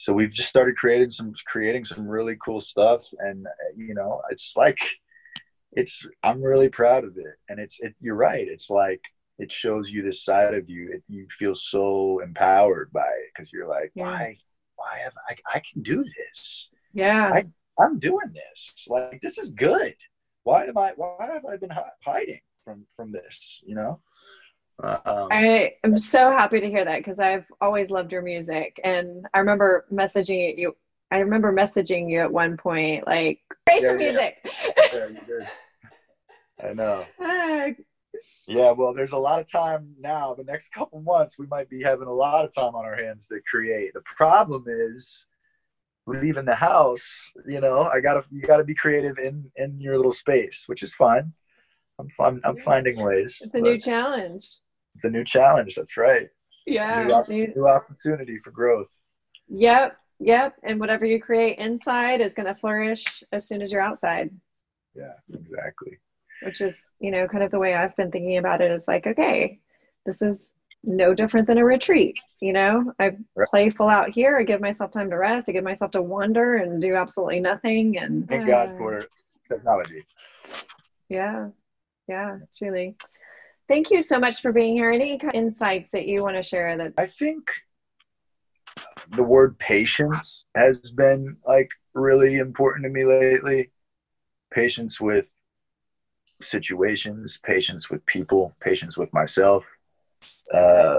so 0.00 0.14
we've 0.14 0.32
just 0.32 0.48
started 0.48 0.76
creating 0.76 1.10
some 1.10 1.34
creating 1.46 1.84
some 1.84 2.08
really 2.08 2.34
cool 2.42 2.58
stuff 2.58 3.04
and 3.18 3.46
you 3.76 3.94
know 3.94 4.22
it's 4.30 4.54
like 4.56 4.78
it's 5.72 6.06
i'm 6.22 6.42
really 6.42 6.70
proud 6.70 7.04
of 7.04 7.18
it. 7.18 7.36
And 7.50 7.60
it's 7.60 7.80
it, 7.80 7.94
you're 8.00 8.16
right. 8.16 8.48
It's 8.48 8.70
like 8.70 9.02
it 9.38 9.52
shows 9.52 9.90
you 9.90 10.02
this 10.02 10.24
side 10.24 10.54
of 10.54 10.70
you. 10.70 10.90
It, 10.94 11.02
you 11.06 11.26
feel 11.30 11.54
so 11.54 12.20
empowered 12.20 12.90
by 12.92 13.06
it 13.06 13.30
because 13.34 13.52
you're 13.52 13.68
like 13.68 13.92
yeah. 13.94 14.04
why 14.04 14.38
why 14.76 14.98
have 15.04 15.12
I, 15.28 15.36
I 15.54 15.60
can 15.70 15.82
do 15.82 16.02
this? 16.02 16.70
Yeah. 16.94 17.30
I, 17.32 17.44
i'm 17.78 17.98
doing 17.98 18.32
this. 18.34 18.86
Like 18.88 19.20
this 19.20 19.36
is 19.36 19.50
good. 19.50 19.94
Why 20.44 20.64
am 20.64 20.78
i 20.78 20.92
why 20.96 21.28
have 21.32 21.44
i 21.44 21.58
been 21.58 21.76
hiding 22.02 22.40
from 22.62 22.86
from 22.88 23.12
this? 23.12 23.60
You 23.66 23.74
know 23.74 24.00
um, 24.82 25.28
I 25.30 25.74
am 25.84 25.98
so 25.98 26.30
happy 26.30 26.60
to 26.60 26.68
hear 26.68 26.84
that 26.84 26.98
because 26.98 27.20
I've 27.20 27.44
always 27.60 27.90
loved 27.90 28.12
your 28.12 28.22
music, 28.22 28.80
and 28.82 29.26
I 29.34 29.40
remember 29.40 29.84
messaging 29.92 30.56
you. 30.56 30.76
I 31.10 31.18
remember 31.18 31.52
messaging 31.52 32.10
you 32.10 32.20
at 32.20 32.32
one 32.32 32.56
point, 32.56 33.06
like, 33.06 33.40
"Play 33.66 33.80
some 33.80 33.98
music." 33.98 34.38
Yeah, 34.92 35.06
did. 35.26 35.48
I 36.62 36.72
know. 36.72 37.04
yeah, 38.46 38.72
well, 38.72 38.92
there's 38.94 39.12
a 39.12 39.18
lot 39.18 39.40
of 39.40 39.50
time 39.50 39.94
now. 39.98 40.34
The 40.34 40.44
next 40.44 40.72
couple 40.72 41.00
months, 41.00 41.38
we 41.38 41.46
might 41.46 41.70
be 41.70 41.82
having 41.82 42.06
a 42.06 42.12
lot 42.12 42.44
of 42.44 42.54
time 42.54 42.74
on 42.74 42.84
our 42.84 42.96
hands 42.96 43.28
to 43.28 43.40
create. 43.50 43.94
The 43.94 44.02
problem 44.02 44.64
is 44.66 45.26
leaving 46.06 46.44
the 46.44 46.54
house. 46.54 47.30
You 47.46 47.60
know, 47.60 47.82
I 47.82 48.00
gotta 48.00 48.22
you 48.30 48.42
gotta 48.42 48.64
be 48.64 48.74
creative 48.74 49.18
in 49.18 49.50
in 49.56 49.80
your 49.80 49.96
little 49.96 50.12
space, 50.12 50.64
which 50.66 50.82
is 50.82 50.94
fine. 50.94 51.32
I'm 51.98 52.08
fun. 52.08 52.40
I'm 52.44 52.56
finding 52.56 53.02
ways. 53.02 53.38
It's 53.42 53.54
a 53.54 53.60
new 53.60 53.78
challenge 53.78 54.46
it's 54.94 55.04
a 55.04 55.10
new 55.10 55.24
challenge. 55.24 55.74
That's 55.74 55.96
right. 55.96 56.28
Yeah. 56.66 57.22
New, 57.28 57.52
new 57.54 57.68
opportunity 57.68 58.38
for 58.38 58.50
growth. 58.50 58.96
Yep. 59.48 59.96
Yep. 60.20 60.54
And 60.62 60.78
whatever 60.78 61.04
you 61.06 61.20
create 61.20 61.58
inside 61.58 62.20
is 62.20 62.34
going 62.34 62.46
to 62.46 62.60
flourish 62.60 63.24
as 63.32 63.48
soon 63.48 63.62
as 63.62 63.72
you're 63.72 63.80
outside. 63.80 64.30
Yeah, 64.94 65.12
exactly. 65.32 65.98
Which 66.42 66.60
is, 66.60 66.82
you 67.00 67.10
know, 67.10 67.26
kind 67.26 67.44
of 67.44 67.50
the 67.50 67.58
way 67.58 67.74
I've 67.74 67.96
been 67.96 68.10
thinking 68.10 68.38
about 68.38 68.60
it 68.60 68.70
is 68.70 68.86
like, 68.88 69.06
okay, 69.06 69.60
this 70.04 70.22
is 70.22 70.48
no 70.82 71.14
different 71.14 71.46
than 71.46 71.58
a 71.58 71.64
retreat. 71.64 72.18
You 72.40 72.52
know, 72.52 72.92
I 72.98 73.16
right. 73.34 73.48
play 73.48 73.70
full 73.70 73.88
out 73.88 74.10
here. 74.10 74.38
I 74.38 74.44
give 74.44 74.60
myself 74.60 74.90
time 74.90 75.10
to 75.10 75.16
rest. 75.16 75.48
I 75.48 75.52
give 75.52 75.64
myself 75.64 75.90
to 75.92 76.02
wander 76.02 76.56
and 76.56 76.80
do 76.80 76.94
absolutely 76.94 77.40
nothing. 77.40 77.98
And 77.98 78.28
thank 78.28 78.44
uh, 78.44 78.46
God 78.46 78.72
for 78.78 79.06
technology. 79.46 80.04
Yeah. 81.08 81.48
Yeah, 82.08 82.38
truly. 82.58 82.96
Thank 83.70 83.92
you 83.92 84.02
so 84.02 84.18
much 84.18 84.42
for 84.42 84.50
being 84.50 84.74
here. 84.74 84.90
Any 84.90 85.20
insights 85.32 85.92
that 85.92 86.08
you 86.08 86.24
want 86.24 86.34
to 86.34 86.42
share 86.42 86.76
that 86.76 86.92
I 86.98 87.06
think 87.06 87.52
the 89.12 89.22
word 89.22 89.56
patience 89.60 90.46
has 90.56 90.90
been 90.90 91.36
like 91.46 91.68
really 91.94 92.38
important 92.38 92.82
to 92.82 92.90
me 92.90 93.04
lately. 93.04 93.68
Patience 94.52 95.00
with 95.00 95.30
situations, 96.26 97.38
patience 97.44 97.92
with 97.92 98.04
people, 98.06 98.50
patience 98.60 98.98
with 98.98 99.14
myself. 99.14 99.64
Uh, 100.52 100.96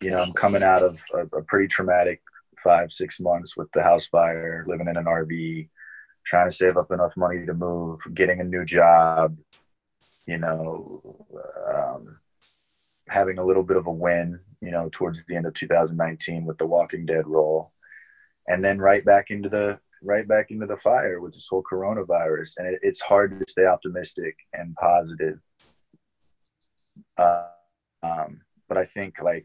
you 0.00 0.12
know, 0.12 0.22
I'm 0.22 0.32
coming 0.32 0.62
out 0.62 0.82
of 0.82 0.98
a, 1.12 1.36
a, 1.36 1.42
pretty 1.42 1.68
traumatic 1.68 2.22
five, 2.64 2.90
six 2.90 3.20
months 3.20 3.54
with 3.54 3.70
the 3.72 3.82
house 3.82 4.06
fire, 4.06 4.64
living 4.66 4.88
in 4.88 4.96
an 4.96 5.04
RV, 5.04 5.68
trying 6.24 6.48
to 6.48 6.56
save 6.56 6.78
up 6.78 6.90
enough 6.90 7.12
money 7.18 7.44
to 7.44 7.52
move, 7.52 8.00
getting 8.14 8.40
a 8.40 8.44
new 8.44 8.64
job, 8.64 9.36
you 10.26 10.38
know, 10.38 11.00
um, 11.74 12.06
having 13.08 13.38
a 13.38 13.44
little 13.44 13.62
bit 13.62 13.76
of 13.76 13.86
a 13.86 13.92
win, 13.92 14.38
you 14.60 14.70
know, 14.70 14.88
towards 14.92 15.22
the 15.26 15.36
end 15.36 15.46
of 15.46 15.54
2019 15.54 16.44
with 16.44 16.58
the 16.58 16.66
Walking 16.66 17.06
Dead 17.06 17.26
role, 17.26 17.68
and 18.48 18.62
then 18.62 18.78
right 18.78 19.04
back 19.04 19.30
into 19.30 19.48
the 19.48 19.78
right 20.04 20.26
back 20.26 20.50
into 20.50 20.66
the 20.66 20.76
fire 20.76 21.20
with 21.20 21.34
this 21.34 21.48
whole 21.48 21.62
coronavirus, 21.62 22.58
and 22.58 22.66
it, 22.66 22.80
it's 22.82 23.00
hard 23.00 23.38
to 23.38 23.44
stay 23.48 23.66
optimistic 23.66 24.36
and 24.52 24.74
positive. 24.76 25.38
Uh, 27.16 27.46
um, 28.02 28.40
but 28.68 28.78
I 28.78 28.84
think 28.84 29.20
like 29.20 29.44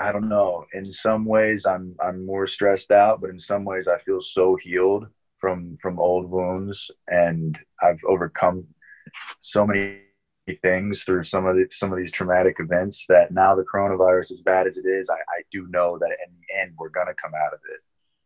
I 0.00 0.10
don't 0.10 0.28
know. 0.28 0.66
In 0.72 0.84
some 0.84 1.24
ways, 1.24 1.64
I'm 1.64 1.94
I'm 2.00 2.26
more 2.26 2.46
stressed 2.46 2.90
out, 2.90 3.20
but 3.20 3.30
in 3.30 3.38
some 3.38 3.64
ways, 3.64 3.86
I 3.86 3.98
feel 3.98 4.20
so 4.20 4.56
healed 4.56 5.06
from 5.38 5.76
from 5.76 6.00
old 6.00 6.30
wounds, 6.30 6.90
and 7.08 7.56
I've 7.80 8.00
overcome 8.06 8.66
so 9.40 9.66
many 9.66 10.00
things 10.62 11.04
through 11.04 11.24
some 11.24 11.46
of 11.46 11.56
the, 11.56 11.66
some 11.70 11.92
of 11.92 11.98
these 11.98 12.12
traumatic 12.12 12.56
events 12.58 13.06
that 13.08 13.30
now 13.30 13.54
the 13.54 13.64
coronavirus, 13.72 14.32
as 14.32 14.42
bad 14.42 14.66
as 14.66 14.76
it 14.76 14.86
is, 14.86 15.08
I, 15.10 15.14
I 15.14 15.42
do 15.50 15.66
know 15.68 15.98
that 15.98 16.16
in 16.26 16.32
the 16.32 16.60
end 16.60 16.74
we're 16.78 16.88
gonna 16.88 17.14
come 17.14 17.32
out 17.34 17.52
of 17.52 17.60
it, 17.68 17.80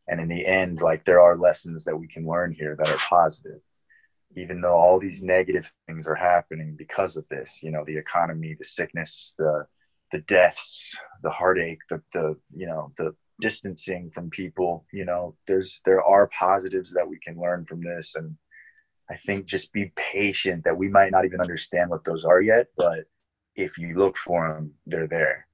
and 0.08 0.20
in 0.20 0.28
the 0.28 0.46
end, 0.46 0.80
like 0.80 1.04
there 1.04 1.20
are 1.20 1.36
lessons 1.36 1.84
that 1.84 1.96
we 1.96 2.08
can 2.08 2.26
learn 2.26 2.52
here 2.52 2.76
that 2.76 2.88
are 2.88 2.98
positive, 2.98 3.60
even 4.36 4.60
though 4.60 4.76
all 4.76 4.98
these 4.98 5.22
negative 5.22 5.72
things 5.86 6.06
are 6.06 6.14
happening 6.14 6.74
because 6.76 7.16
of 7.16 7.28
this. 7.28 7.62
You 7.62 7.70
know, 7.70 7.84
the 7.84 7.98
economy, 7.98 8.54
the 8.58 8.64
sickness, 8.64 9.34
the 9.38 9.66
the 10.12 10.20
deaths, 10.20 10.96
the 11.22 11.30
heartache, 11.30 11.80
the 11.90 12.02
the 12.12 12.36
you 12.54 12.66
know 12.66 12.92
the 12.96 13.14
distancing 13.40 14.10
from 14.10 14.30
people. 14.30 14.86
You 14.92 15.04
know, 15.04 15.36
there's 15.46 15.80
there 15.84 16.02
are 16.02 16.28
positives 16.28 16.92
that 16.92 17.08
we 17.08 17.18
can 17.18 17.38
learn 17.38 17.66
from 17.66 17.82
this, 17.82 18.14
and 18.14 18.36
I 19.11 19.16
think 19.16 19.47
just 19.47 19.73
be 19.73 19.92
patient. 19.97 20.64
That 20.64 20.77
we 20.77 20.88
might 20.88 21.12
not 21.12 21.25
even 21.25 21.40
understand 21.40 21.90
what 21.90 22.05
those 22.05 22.25
are 22.25 22.40
yet, 22.40 22.66
but 22.77 23.05
if 23.55 23.79
you 23.79 23.97
look 23.97 24.16
for 24.16 24.53
them, 24.53 24.73
they're 24.87 25.07
there. 25.07 25.47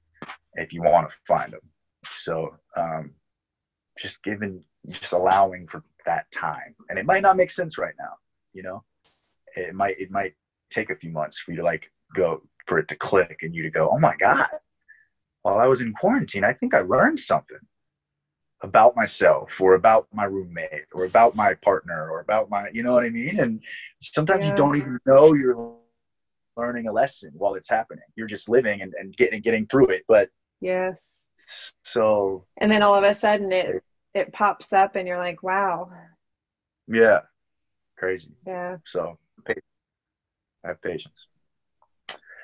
If 0.54 0.72
you 0.72 0.82
want 0.82 1.08
to 1.10 1.16
find 1.26 1.52
them, 1.52 1.60
so 2.04 2.56
um, 2.76 3.12
just 3.98 4.22
giving, 4.22 4.64
just 4.88 5.12
allowing 5.12 5.66
for 5.66 5.82
that 6.04 6.30
time, 6.30 6.74
and 6.88 6.98
it 6.98 7.06
might 7.06 7.22
not 7.22 7.36
make 7.36 7.50
sense 7.50 7.78
right 7.78 7.94
now. 7.98 8.14
You 8.52 8.62
know, 8.62 8.84
it 9.56 9.74
might 9.74 9.98
it 9.98 10.10
might 10.10 10.34
take 10.70 10.90
a 10.90 10.96
few 10.96 11.10
months 11.10 11.38
for 11.38 11.52
you 11.52 11.58
to 11.58 11.62
like 11.62 11.90
go 12.14 12.42
for 12.66 12.78
it 12.78 12.88
to 12.88 12.96
click 12.96 13.38
and 13.42 13.54
you 13.54 13.62
to 13.62 13.70
go, 13.70 13.88
oh 13.90 13.98
my 13.98 14.14
God, 14.16 14.46
while 15.42 15.58
I 15.58 15.66
was 15.66 15.80
in 15.80 15.92
quarantine, 15.94 16.44
I 16.44 16.52
think 16.52 16.74
I 16.74 16.80
learned 16.80 17.20
something 17.20 17.58
about 18.62 18.94
myself 18.94 19.60
or 19.60 19.74
about 19.74 20.06
my 20.12 20.24
roommate 20.24 20.86
or 20.92 21.04
about 21.04 21.34
my 21.34 21.54
partner 21.54 22.10
or 22.10 22.20
about 22.20 22.48
my, 22.48 22.68
you 22.72 22.82
know 22.82 22.92
what 22.92 23.04
I 23.04 23.10
mean? 23.10 23.38
And 23.40 23.62
sometimes 24.00 24.44
yeah. 24.44 24.50
you 24.50 24.56
don't 24.56 24.76
even 24.76 24.98
know 25.06 25.34
you're 25.34 25.74
learning 26.56 26.86
a 26.86 26.92
lesson 26.92 27.32
while 27.34 27.54
it's 27.54 27.68
happening. 27.68 28.04
You're 28.14 28.28
just 28.28 28.48
living 28.48 28.82
and, 28.82 28.94
and 28.98 29.16
getting, 29.16 29.40
getting 29.40 29.66
through 29.66 29.88
it. 29.88 30.04
But 30.06 30.30
yes. 30.60 30.96
So, 31.82 32.44
and 32.58 32.70
then 32.70 32.82
all 32.82 32.94
of 32.94 33.04
a 33.04 33.14
sudden 33.14 33.50
it, 33.50 33.82
it 34.14 34.32
pops 34.32 34.72
up 34.72 34.94
and 34.94 35.08
you're 35.08 35.18
like, 35.18 35.42
wow. 35.42 35.90
Yeah. 36.86 37.20
Crazy. 37.98 38.30
Yeah. 38.46 38.76
So 38.84 39.18
i 39.48 39.54
have 40.64 40.80
patience. 40.82 41.26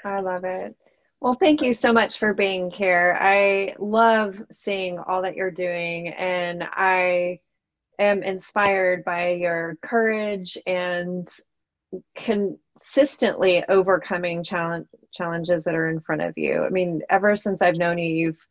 I 0.04 0.20
love 0.20 0.44
it. 0.44 0.74
Well, 1.20 1.34
thank 1.34 1.62
you 1.62 1.72
so 1.72 1.92
much 1.92 2.18
for 2.18 2.32
being 2.32 2.70
here. 2.70 3.18
I 3.20 3.74
love 3.78 4.40
seeing 4.52 4.98
all 5.00 5.22
that 5.22 5.34
you're 5.34 5.50
doing, 5.50 6.08
and 6.08 6.62
I 6.62 7.40
am 7.98 8.22
inspired 8.22 9.04
by 9.04 9.32
your 9.32 9.76
courage 9.82 10.56
and 10.64 11.28
consistently 12.14 13.64
overcoming 13.68 14.44
challenge, 14.44 14.86
challenges 15.12 15.64
that 15.64 15.74
are 15.74 15.88
in 15.88 15.98
front 16.00 16.22
of 16.22 16.38
you. 16.38 16.62
I 16.62 16.68
mean, 16.68 17.02
ever 17.10 17.34
since 17.34 17.62
I've 17.62 17.76
known 17.78 17.98
you, 17.98 18.14
you've 18.14 18.46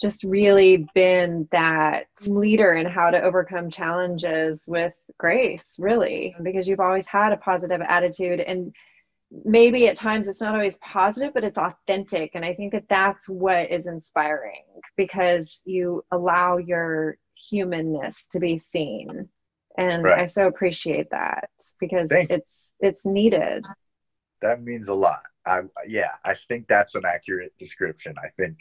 just 0.00 0.22
really 0.22 0.86
been 0.94 1.48
that 1.50 2.06
leader 2.28 2.74
in 2.74 2.86
how 2.86 3.10
to 3.10 3.20
overcome 3.20 3.68
challenges 3.68 4.64
with 4.68 4.94
grace, 5.18 5.74
really, 5.78 6.36
because 6.40 6.68
you've 6.68 6.80
always 6.80 7.08
had 7.08 7.32
a 7.32 7.36
positive 7.36 7.80
attitude 7.80 8.38
and 8.38 8.72
maybe 9.44 9.88
at 9.88 9.96
times 9.96 10.28
it's 10.28 10.40
not 10.40 10.54
always 10.54 10.76
positive 10.78 11.34
but 11.34 11.44
it's 11.44 11.58
authentic. 11.58 12.32
And 12.34 12.44
i 12.44 12.54
think 12.54 12.72
that 12.72 12.88
that's 12.88 13.28
what 13.28 13.70
is 13.70 13.86
inspiring 13.86 14.64
because 14.96 15.62
you 15.64 16.04
allow 16.10 16.58
your 16.58 17.16
humanness 17.34 18.26
to 18.28 18.40
be 18.40 18.58
seen. 18.58 19.28
And 19.78 20.04
right. 20.04 20.20
i 20.20 20.26
so 20.26 20.46
appreciate 20.46 21.10
that 21.10 21.50
because 21.80 22.08
Thank 22.08 22.30
it's 22.30 22.74
it's 22.80 23.06
needed. 23.06 23.64
That 24.40 24.62
means 24.62 24.88
a 24.88 24.94
lot. 24.94 25.22
I 25.46 25.62
yeah 25.86 26.12
i 26.24 26.34
think 26.34 26.68
that's 26.68 26.94
an 26.94 27.04
accurate 27.04 27.52
description. 27.58 28.14
I 28.22 28.28
think 28.28 28.58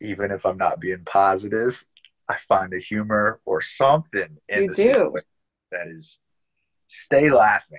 even 0.00 0.30
if 0.30 0.46
i'm 0.46 0.56
not 0.56 0.80
being 0.80 1.02
positive 1.04 1.84
i 2.28 2.36
find 2.36 2.72
a 2.72 2.78
humor 2.78 3.40
or 3.44 3.60
something 3.60 4.36
in 4.48 4.62
you 4.62 4.68
the 4.68 4.74
do. 4.74 5.14
that 5.72 5.88
is 5.88 6.20
stay 6.86 7.30
laughing 7.30 7.78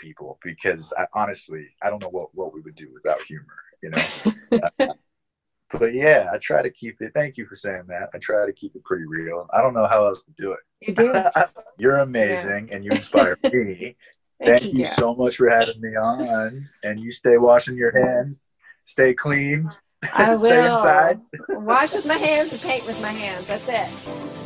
people 0.00 0.38
because 0.42 0.92
I, 0.98 1.06
honestly, 1.14 1.68
I 1.82 1.90
don't 1.90 2.02
know 2.02 2.08
what, 2.08 2.34
what 2.34 2.52
we 2.52 2.60
would 2.60 2.74
do 2.74 2.90
without 2.92 3.20
humor, 3.22 3.44
you 3.82 3.90
know? 3.90 4.62
uh, 4.80 4.94
but 5.70 5.94
yeah, 5.94 6.28
I 6.32 6.38
try 6.38 6.62
to 6.62 6.70
keep 6.70 7.00
it. 7.00 7.12
Thank 7.14 7.36
you 7.36 7.46
for 7.46 7.54
saying 7.54 7.84
that. 7.88 8.10
I 8.12 8.18
try 8.18 8.44
to 8.44 8.52
keep 8.52 8.74
it 8.74 8.84
pretty 8.84 9.04
real. 9.06 9.46
I 9.52 9.62
don't 9.62 9.74
know 9.74 9.86
how 9.86 10.06
else 10.06 10.24
to 10.24 10.32
do 10.36 10.52
it. 10.52 10.60
You 10.80 10.94
do. 10.94 11.14
You're 11.78 11.98
amazing 11.98 12.68
yeah. 12.68 12.74
and 12.74 12.84
you 12.84 12.90
inspire 12.90 13.38
me. 13.52 13.96
Thank, 14.42 14.62
Thank 14.62 14.72
you, 14.72 14.80
you 14.80 14.86
so 14.86 15.14
much 15.14 15.36
for 15.36 15.48
having 15.50 15.80
me 15.80 15.90
on. 15.90 16.68
And 16.82 16.98
you 16.98 17.12
stay 17.12 17.36
washing 17.36 17.76
your 17.76 17.92
hands, 17.92 18.48
stay 18.86 19.14
clean. 19.14 19.70
I 20.02 20.34
stay 20.34 20.62
will. 20.62 20.70
inside. 20.70 21.20
Wash 21.50 21.92
with 21.92 22.06
my 22.06 22.14
hands 22.14 22.52
and 22.52 22.62
paint 22.62 22.86
with 22.86 23.00
my 23.02 23.12
hands. 23.12 23.46
That's 23.46 23.68
it. 23.68 24.39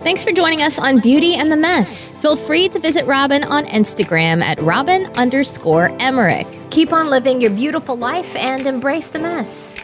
Thanks 0.00 0.22
for 0.22 0.30
joining 0.30 0.62
us 0.62 0.78
on 0.78 1.00
Beauty 1.00 1.34
and 1.34 1.50
the 1.50 1.56
Mess. 1.56 2.10
Feel 2.18 2.36
free 2.36 2.68
to 2.68 2.78
visit 2.78 3.04
Robin 3.06 3.42
on 3.44 3.64
Instagram 3.66 4.42
at 4.42 4.60
Robin 4.60 5.06
underscore 5.16 5.90
Emmerich. 6.00 6.46
Keep 6.70 6.92
on 6.92 7.08
living 7.08 7.40
your 7.40 7.50
beautiful 7.50 7.96
life 7.96 8.36
and 8.36 8.66
embrace 8.66 9.08
the 9.08 9.18
mess. 9.18 9.74